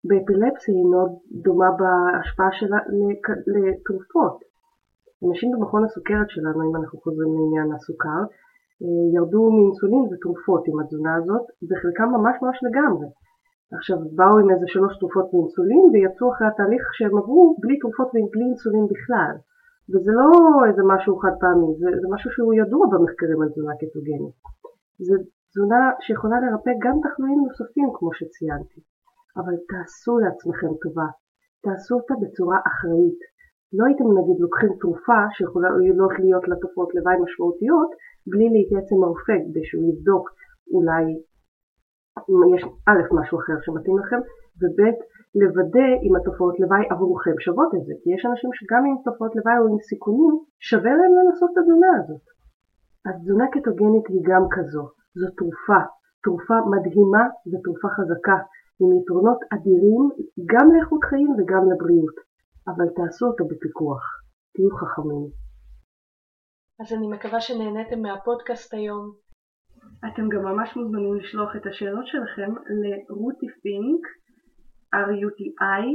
באפילפסיה 0.07 0.75
היא 0.75 0.91
מאוד 0.93 1.11
דומה 1.43 1.69
בהשפעה 1.79 2.51
שלה 2.57 2.79
לתרופות. 3.53 4.50
אנשים 5.27 5.51
במכון 5.51 5.83
הסוכרת 5.85 6.29
שלנו, 6.29 6.59
אם 6.67 6.75
אנחנו 6.75 6.99
חוזרים 7.03 7.31
לעניין 7.37 7.69
הסוכר, 7.75 8.21
אה, 8.83 9.05
ירדו 9.15 9.41
מאינסולין 9.55 10.03
ותרופות 10.09 10.63
עם 10.67 10.79
התזונה 10.79 11.15
הזאת, 11.15 11.45
וחלקם 11.67 12.09
ממש 12.15 12.35
ממש 12.41 12.57
לגמרי. 12.67 13.07
עכשיו 13.77 13.97
באו 14.17 14.35
עם 14.41 14.49
איזה 14.53 14.67
שלוש 14.73 14.93
תרופות 14.99 15.27
מאינסולין 15.33 15.83
ויצאו 15.91 16.25
אחרי 16.31 16.47
התהליך 16.47 16.83
שהם 16.97 17.17
עברו 17.17 17.43
בלי 17.61 17.75
תרופות 17.79 18.07
ובלי 18.07 18.45
אינסולין 18.49 18.85
בכלל. 18.93 19.33
וזה 19.91 20.11
לא 20.19 20.29
איזה 20.67 20.83
משהו 20.93 21.13
חד 21.21 21.35
פעמי, 21.41 21.69
זה, 21.79 21.87
זה 22.01 22.07
משהו 22.13 22.29
שהוא 22.33 22.53
ידוע 22.61 22.83
במחקרים 22.91 23.41
על 23.41 23.49
תזונה 23.49 23.73
קטוגנית. 23.81 24.35
זו 25.07 25.15
תזונה 25.51 25.81
שיכולה 26.03 26.37
לרפא 26.43 26.71
גם 26.83 26.95
תחלואים 27.03 27.39
נוספים 27.45 27.89
כמו 27.95 28.09
שציינתי. 28.17 28.81
אבל 29.39 29.55
תעשו 29.69 30.13
לעצמכם 30.23 30.71
טובה, 30.81 31.07
תעשו 31.63 31.95
אותה 31.95 32.13
בצורה 32.21 32.57
אחראית. 32.69 33.21
לא 33.77 33.83
הייתם 33.85 34.07
נגיד 34.17 34.37
לוקחים 34.45 34.71
תרופה 34.81 35.19
שיכולות 35.35 36.13
להיות 36.19 36.47
לה 36.47 36.55
תופעות 36.63 36.89
לוואי 36.95 37.17
משמעותיות 37.23 37.89
בלי 38.31 38.47
להתייעץ 38.53 38.87
עם 38.93 39.03
הרופא 39.03 39.35
כדי 39.45 39.63
שהוא 39.67 39.83
יבדוק 39.89 40.25
אולי 40.73 41.05
אם 42.29 42.55
יש 42.55 42.63
א' 42.89 43.01
משהו 43.17 43.35
אחר 43.39 43.57
שמתאים 43.65 43.97
לכם 44.01 44.19
וב' 44.59 44.81
לוודא 45.41 45.89
אם 46.05 46.13
התופעות 46.15 46.55
לוואי 46.59 46.85
עבורכם 46.91 47.35
שוות 47.45 47.69
את 47.75 47.83
זה 47.87 47.93
כי 48.01 48.09
יש 48.15 48.21
אנשים 48.29 48.49
שגם 48.57 48.83
עם 48.87 48.95
תופעות 49.05 49.31
לוואי 49.35 49.57
או 49.59 49.65
עם 49.71 49.79
סיכונים 49.89 50.33
שווה 50.67 50.93
להם 50.99 51.13
לנסות 51.17 51.49
את 51.53 51.57
התזונה 51.57 51.91
הזאת. 51.99 52.25
אז 53.07 53.13
תזונה 53.21 53.45
קטוגנית 53.55 54.05
היא 54.11 54.23
גם 54.29 54.43
כזו, 54.55 54.83
זו 55.19 55.27
תרופה, 55.37 55.81
תרופה 56.23 56.57
מדהימה 56.73 57.23
ותרופה 57.49 57.87
חזקה 57.95 58.37
עם 58.81 58.89
יתרונות 58.97 59.39
אדירים 59.53 60.03
גם 60.51 60.65
לאיכות 60.73 61.03
חיים 61.09 61.29
וגם 61.37 61.63
לבריאות, 61.71 62.17
אבל 62.69 62.87
תעשו 62.95 63.25
אותו 63.27 63.43
בפיקוח, 63.49 64.03
תהיו 64.53 64.69
חכמים. 64.79 65.25
אז 66.81 66.93
אני 66.93 67.07
מקווה 67.07 67.41
שנהניתם 67.41 68.01
מהפודקאסט 68.01 68.73
היום. 68.73 69.05
אתם 70.07 70.29
גם 70.29 70.43
ממש 70.43 70.75
מוזמנים 70.75 71.15
לשלוח 71.15 71.55
את 71.55 71.65
השאלות 71.65 72.07
שלכם 72.07 72.51
לרותי 72.81 73.47
פינק, 73.61 74.03
r-u-t-i, 74.95 75.85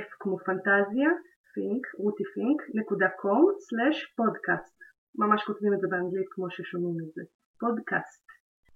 f 0.00 0.06
כמו 0.20 0.38
פנטזיה, 0.38 1.10
פינק, 1.54 1.82
רותי 1.98 2.24
פינק, 2.34 2.58
נקודה 2.74 3.08
com, 3.20 3.52
slash 3.58 4.14
פודקאסט. 4.16 4.76
ממש 5.14 5.40
כותבים 5.46 5.74
את 5.74 5.80
זה 5.80 5.86
באנגלית 5.90 6.28
כמו 6.30 6.46
ששומעים 6.50 6.96
את 7.04 7.12
זה. 7.14 7.22
פודקאסט. 7.60 8.29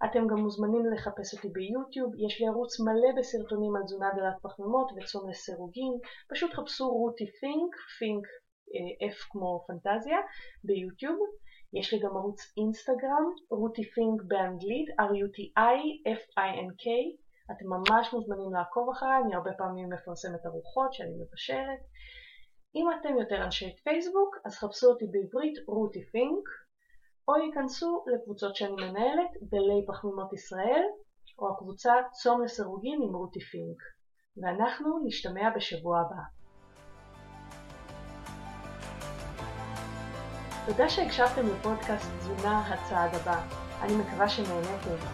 אתם 0.04 0.26
גם 0.30 0.36
מוזמנים 0.36 0.86
לחפש 0.92 1.34
אותי 1.34 1.48
ביוטיוב, 1.48 2.12
יש 2.26 2.40
לי 2.40 2.46
ערוץ 2.46 2.80
מלא 2.80 3.10
בסרטונים 3.18 3.76
על 3.76 3.82
תזונה 3.82 4.10
דלת 4.16 4.36
פחמימות 4.42 4.92
וצום 4.96 5.30
לסירוגין, 5.30 5.92
פשוט 6.30 6.52
חפשו 6.52 6.88
רותי 6.88 7.26
פינק, 7.40 7.74
פינק 7.98 8.26
F 9.12 9.16
כמו 9.30 9.64
פנטזיה, 9.66 10.18
ביוטיוב. 10.64 11.18
יש 11.78 11.92
לי 11.92 11.98
גם 12.00 12.16
ערוץ 12.16 12.40
אינסטגרם, 12.56 13.24
רותי 13.50 13.84
פינק 13.84 14.22
באנגלית, 14.22 14.88
R-U-T-I-F-I-N-K. 15.00 16.84
אתם 17.52 17.66
ממש 17.66 18.12
מוזמנים 18.12 18.52
לעקוב 18.52 18.90
אחריי, 18.90 19.22
אני 19.24 19.34
הרבה 19.34 19.52
פעמים 19.58 19.88
מפרסמת 19.88 20.46
ארוחות 20.46 20.92
שאני 20.92 21.14
מבשלת. 21.20 21.80
אם 22.76 22.86
אתם 23.00 23.18
יותר 23.18 23.44
אנשי 23.44 23.76
פייסבוק, 23.84 24.36
אז 24.44 24.54
חפשו 24.54 24.86
אותי 24.86 25.06
בעברית 25.06 25.54
רותי 25.68 26.04
פינק. 26.12 26.48
או 27.28 27.36
ייכנסו 27.36 28.04
לקבוצות 28.06 28.56
שאני 28.56 28.72
מנהלת, 28.72 29.30
דלי 29.42 29.86
פחמימות 29.86 30.32
ישראל, 30.32 30.82
או 31.38 31.52
הקבוצה 31.52 31.92
צום 32.12 32.42
לסירוגין 32.42 33.00
עם 33.02 33.14
רותי 33.14 33.40
פינק. 33.40 33.78
ואנחנו 34.36 34.98
נשתמע 35.04 35.50
בשבוע 35.56 36.00
הבא. 36.00 36.22
תודה 40.66 40.88
שהקשבתם 40.88 41.46
לפודקאסט 41.46 42.10
תזונה 42.18 42.58
הצעד 42.58 43.14
הבא. 43.14 43.42
אני 43.82 43.92
מקווה 43.96 44.28
שנהניתם. 44.28 45.06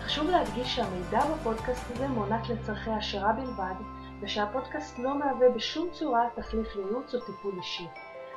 חשוב 0.00 0.30
להדגיש 0.30 0.76
שהמידע 0.76 1.20
בפודקאסט 1.34 1.90
הזה 1.90 2.08
מוענק 2.08 2.48
לצורכי 2.48 2.90
השערה 2.90 3.32
בלבד, 3.32 3.74
ושהפודקאסט 4.22 4.98
לא 4.98 5.18
מהווה 5.18 5.50
בשום 5.50 5.90
צורה 5.92 6.28
תחליף 6.34 6.76
לייעוץ 6.76 7.14
או 7.14 7.20
טיפול 7.20 7.54
אישי. 7.58 7.86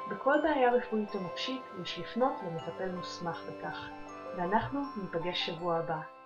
בכל 0.10 0.36
בעיה 0.44 0.72
רפואית 0.72 1.16
או 1.16 1.20
נפשית 1.20 1.62
יש 1.82 2.00
לפנות 2.00 2.34
למטפל 2.44 2.92
מוסמך 2.96 3.44
בכך. 3.50 3.90
ואנחנו 4.38 4.82
ניפגש 4.98 5.46
שבוע 5.46 5.78
הבא. 5.78 6.19